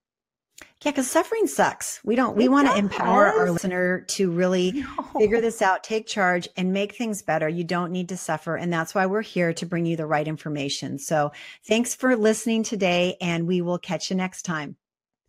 Yeah, 0.88 0.92
because 0.92 1.12
suffering 1.12 1.48
sucks. 1.48 2.00
We 2.06 2.16
don't, 2.16 2.38
we 2.38 2.46
it 2.46 2.52
want 2.52 2.70
to 2.70 2.78
empower 2.78 3.26
our 3.26 3.52
listener 3.52 4.06
to 4.08 4.32
really 4.32 4.72
no. 4.98 5.04
figure 5.20 5.42
this 5.42 5.62
out, 5.62 5.84
take 5.84 6.08
charge, 6.08 6.48
and 6.56 6.72
make 6.72 6.96
things 6.96 7.22
better. 7.22 7.50
You 7.50 7.66
don't 7.66 7.92
need 7.92 8.08
to 8.08 8.16
suffer. 8.16 8.56
And 8.56 8.72
that's 8.72 8.96
why 8.96 9.06
we're 9.06 9.22
here 9.22 9.52
to 9.52 9.66
bring 9.66 9.86
you 9.86 9.98
the 9.98 10.06
right 10.06 10.26
information. 10.26 10.98
So 10.98 11.34
thanks 11.66 11.94
for 11.94 12.16
listening 12.16 12.64
today, 12.64 13.18
and 13.20 13.48
we 13.48 13.62
will 13.62 13.78
catch 13.78 14.10
you 14.10 14.16
next 14.16 14.44
time. 14.44 14.78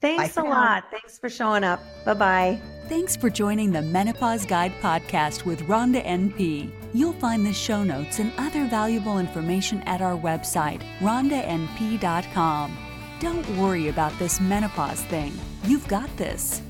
Thanks 0.01 0.37
a 0.37 0.45
lot. 0.45 0.85
Thanks 0.93 1.19
for 1.19 1.29
showing 1.29 1.65
up. 1.65 1.81
Bye 2.05 2.15
bye. 2.15 2.61
Thanks 2.89 3.17
for 3.17 3.29
joining 3.29 3.73
the 3.73 3.83
Menopause 3.83 4.47
Guide 4.47 4.73
podcast 4.81 5.45
with 5.45 5.63
Rhonda 5.63 6.07
NP. 6.07 6.71
You'll 6.95 7.15
find 7.15 7.45
the 7.45 7.53
show 7.53 7.83
notes 7.83 8.21
and 8.21 8.33
other 8.39 8.69
valuable 8.69 9.19
information 9.19 9.81
at 9.87 10.01
our 10.03 10.17
website, 10.17 10.83
rhondanp.com. 11.01 12.79
Don't 13.21 13.49
worry 13.57 13.89
about 13.89 14.17
this 14.21 14.41
menopause 14.41 15.03
thing. 15.03 15.33
You've 15.65 15.89
got 15.89 16.09
this. 16.17 16.63